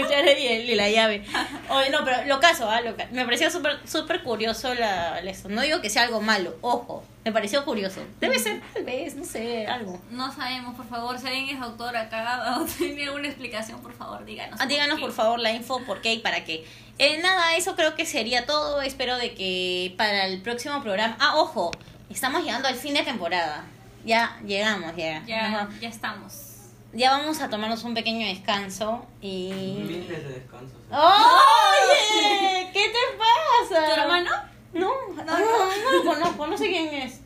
cuchara 0.01 0.31
y, 0.39 0.47
el- 0.47 0.69
y 0.69 0.75
la 0.75 0.89
llave. 0.89 1.23
Oye, 1.69 1.89
no, 1.91 2.03
pero 2.03 2.25
lo 2.25 2.39
caso, 2.39 2.69
¿ah? 2.69 2.81
Lo 2.81 2.95
me 3.11 3.25
pareció 3.25 3.49
súper 3.51 3.79
súper 3.87 4.23
curioso 4.23 4.73
la, 4.73 5.21
la-. 5.21 5.33
No 5.49 5.61
digo 5.61 5.81
que 5.81 5.89
sea 5.89 6.03
algo 6.03 6.21
malo, 6.21 6.55
ojo, 6.61 7.03
me 7.23 7.31
pareció 7.31 7.63
curioso. 7.65 8.01
Debe 8.19 8.39
ser, 8.39 8.61
tal 8.73 8.83
vez, 8.85 9.15
no 9.15 9.25
sé, 9.25 9.67
algo. 9.67 10.01
No 10.11 10.31
sabemos, 10.33 10.75
por 10.75 10.87
favor, 10.87 11.19
si 11.19 11.27
alguien 11.27 11.49
es 11.49 11.59
doctor 11.59 11.95
acá 11.95 12.57
o 12.59 12.65
tiene 12.65 13.03
alguna 13.05 13.27
explicación, 13.27 13.81
por 13.81 13.93
favor, 13.93 14.25
díganos. 14.25 14.59
Ah, 14.59 14.65
díganos 14.65 14.99
por 14.99 15.11
favor 15.11 15.39
la 15.39 15.51
info, 15.51 15.81
por 15.85 16.01
qué 16.01 16.13
y 16.13 16.19
para 16.19 16.43
qué. 16.43 16.65
Eh, 16.97 17.19
nada, 17.21 17.57
eso 17.57 17.75
creo 17.75 17.93
que 17.95 18.05
sería 18.15 18.45
todo. 18.45 18.81
Espero 18.81 19.17
de 19.17 19.33
que 19.33 19.93
para 19.97 20.25
el 20.25 20.41
próximo 20.41 20.81
programa... 20.81 21.17
Ah, 21.19 21.35
ojo, 21.35 21.71
estamos 22.09 22.45
llegando 22.45 22.69
al 22.69 22.75
fin 22.75 22.93
de 22.93 23.03
temporada. 23.03 23.65
Ya 24.05 24.39
llegamos, 24.45 24.95
ya. 24.95 25.21
Ya, 25.25 25.47
Ajá. 25.47 25.69
ya 25.81 25.89
estamos. 25.89 26.33
Ya 26.93 27.11
vamos 27.11 27.41
a 27.41 27.49
tomarnos 27.49 27.83
un 27.83 27.93
pequeño 27.93 28.25
descanso 28.25 29.05
y... 29.19 29.51
Miles 29.51 30.07
de 30.07 30.29
descansos. 30.29 30.77
¡Oye! 30.89 32.69
¿Qué 32.73 32.87
te 32.87 33.17
pasa? 33.17 33.85
¿Tu 33.85 34.01
hermano? 34.01 34.31
No, 34.71 34.93
no, 35.13 35.23
no, 35.25 35.83
no 35.83 35.91
lo 35.91 36.05
conozco, 36.05 36.47
no 36.47 36.57
sé 36.57 36.69
quién 36.69 36.93
es. 36.93 37.19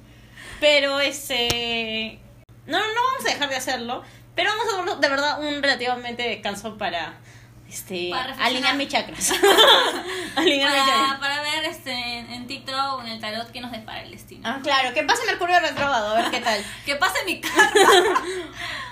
Pero 0.59 0.99
este. 0.99 2.19
No, 2.65 2.79
no 2.79 2.85
vamos 3.11 3.25
a 3.27 3.29
dejar 3.29 3.49
de 3.49 3.55
hacerlo. 3.55 4.01
Pero 4.33 4.49
vamos 4.49 4.65
a 4.65 4.69
tomarnos 4.71 5.01
de 5.01 5.09
verdad 5.09 5.39
un 5.39 5.61
relativamente 5.61 6.23
descanso 6.23 6.79
para. 6.79 7.19
Este. 7.69 8.09
Para 8.09 8.33
alinear 8.43 8.75
mis 8.75 8.89
chakras. 8.89 9.31
alinear 10.35 10.71
mis 10.71 10.79
Para, 10.79 10.91
chakras. 10.91 11.19
para 11.19 11.41
ver 11.41 11.65
este, 11.65 11.91
en, 11.91 12.47
TikTok 12.47 12.93
o 12.97 13.01
en 13.01 13.09
el 13.09 13.19
tarot 13.19 13.51
qué 13.51 13.61
nos 13.61 13.71
depara 13.71 14.01
el 14.03 14.11
destino. 14.11 14.41
Ah, 14.43 14.59
claro, 14.63 14.93
que 14.93 15.03
pase 15.03 15.25
Mercurio 15.27 15.59
retrogrado, 15.59 16.15
a 16.15 16.21
ver 16.21 16.31
qué 16.31 16.39
tal. 16.41 16.63
Que 16.85 16.95
pase 16.95 17.19
mi 17.25 17.39
carta. 17.39 17.79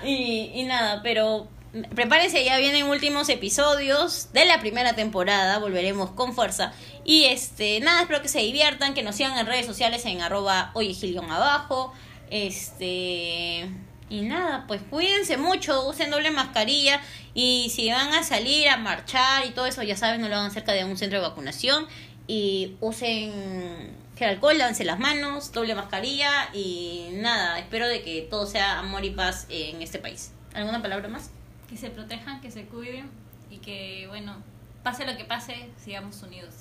Y, 0.03 0.51
y 0.53 0.63
nada, 0.63 1.01
pero 1.01 1.47
prepárense, 1.95 2.43
ya 2.43 2.57
vienen 2.57 2.85
últimos 2.87 3.29
episodios 3.29 4.31
de 4.33 4.45
la 4.45 4.59
primera 4.59 4.93
temporada, 4.93 5.57
volveremos 5.59 6.11
con 6.11 6.33
fuerza. 6.33 6.73
Y 7.03 7.25
este, 7.25 7.79
nada, 7.79 8.01
espero 8.01 8.21
que 8.21 8.27
se 8.27 8.39
diviertan, 8.39 8.93
que 8.93 9.03
nos 9.03 9.15
sigan 9.15 9.37
en 9.37 9.45
redes 9.45 9.65
sociales 9.65 10.05
en 10.05 10.21
arroba 10.21 10.71
oyegilion 10.73 11.31
abajo. 11.31 11.93
Este. 12.29 13.69
Y 14.09 14.21
nada, 14.21 14.65
pues 14.67 14.81
cuídense 14.89 15.35
mucho, 15.37 15.85
usen 15.87 16.09
doble 16.11 16.31
mascarilla 16.31 17.01
y 17.33 17.69
si 17.75 17.91
van 17.91 18.13
a 18.13 18.23
salir 18.23 18.69
a 18.69 18.77
marchar 18.77 19.45
y 19.45 19.49
todo 19.49 19.65
eso, 19.65 19.83
ya 19.83 19.97
saben, 19.97 20.21
no 20.21 20.29
lo 20.29 20.37
hagan 20.37 20.51
cerca 20.51 20.71
de 20.71 20.85
un 20.85 20.97
centro 20.97 21.19
de 21.21 21.27
vacunación 21.27 21.85
y 22.25 22.77
usen 22.79 23.91
gel 24.17 24.29
alcohol, 24.29 24.57
lávense 24.57 24.85
las 24.85 24.97
manos, 24.99 25.51
doble 25.51 25.75
mascarilla 25.75 26.49
y 26.53 27.09
nada, 27.13 27.59
espero 27.59 27.87
de 27.87 28.01
que 28.01 28.21
todo 28.29 28.45
sea 28.47 28.79
amor 28.79 29.03
y 29.03 29.09
paz 29.11 29.45
en 29.49 29.81
este 29.81 29.99
país. 29.99 30.31
¿Alguna 30.53 30.81
palabra 30.81 31.07
más? 31.09 31.29
que 31.69 31.75
se 31.75 31.89
protejan, 31.89 32.39
que 32.39 32.49
se 32.49 32.63
cuiden 32.65 33.09
y 33.51 33.57
que, 33.57 34.05
bueno, 34.07 34.41
pase 34.83 35.05
lo 35.05 35.17
que 35.17 35.25
pase, 35.25 35.69
sigamos 35.83 36.23
unidos. 36.23 36.53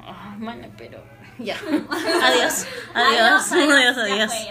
Ay, 0.00 0.36
mana, 0.38 0.68
pero 0.76 1.00
ya. 1.38 1.56
Adiós. 2.22 2.66
Adiós. 2.92 3.52
Adiós, 3.52 3.96
Ya 3.96 4.02
adiós. 4.02 4.32
fue, 4.32 4.48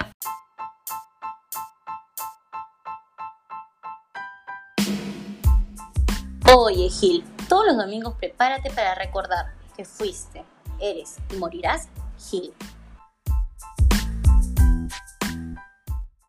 Oye, 6.60 6.90
Gil, 6.90 7.24
todos 7.48 7.68
los 7.68 7.78
domingos 7.78 8.16
prepárate 8.16 8.72
para 8.72 8.96
recordar 8.96 9.54
que 9.76 9.86
fuiste, 9.86 10.44
eres 10.80 11.18
y 11.32 11.38
morirás 11.38 11.88
Gil. 12.18 12.52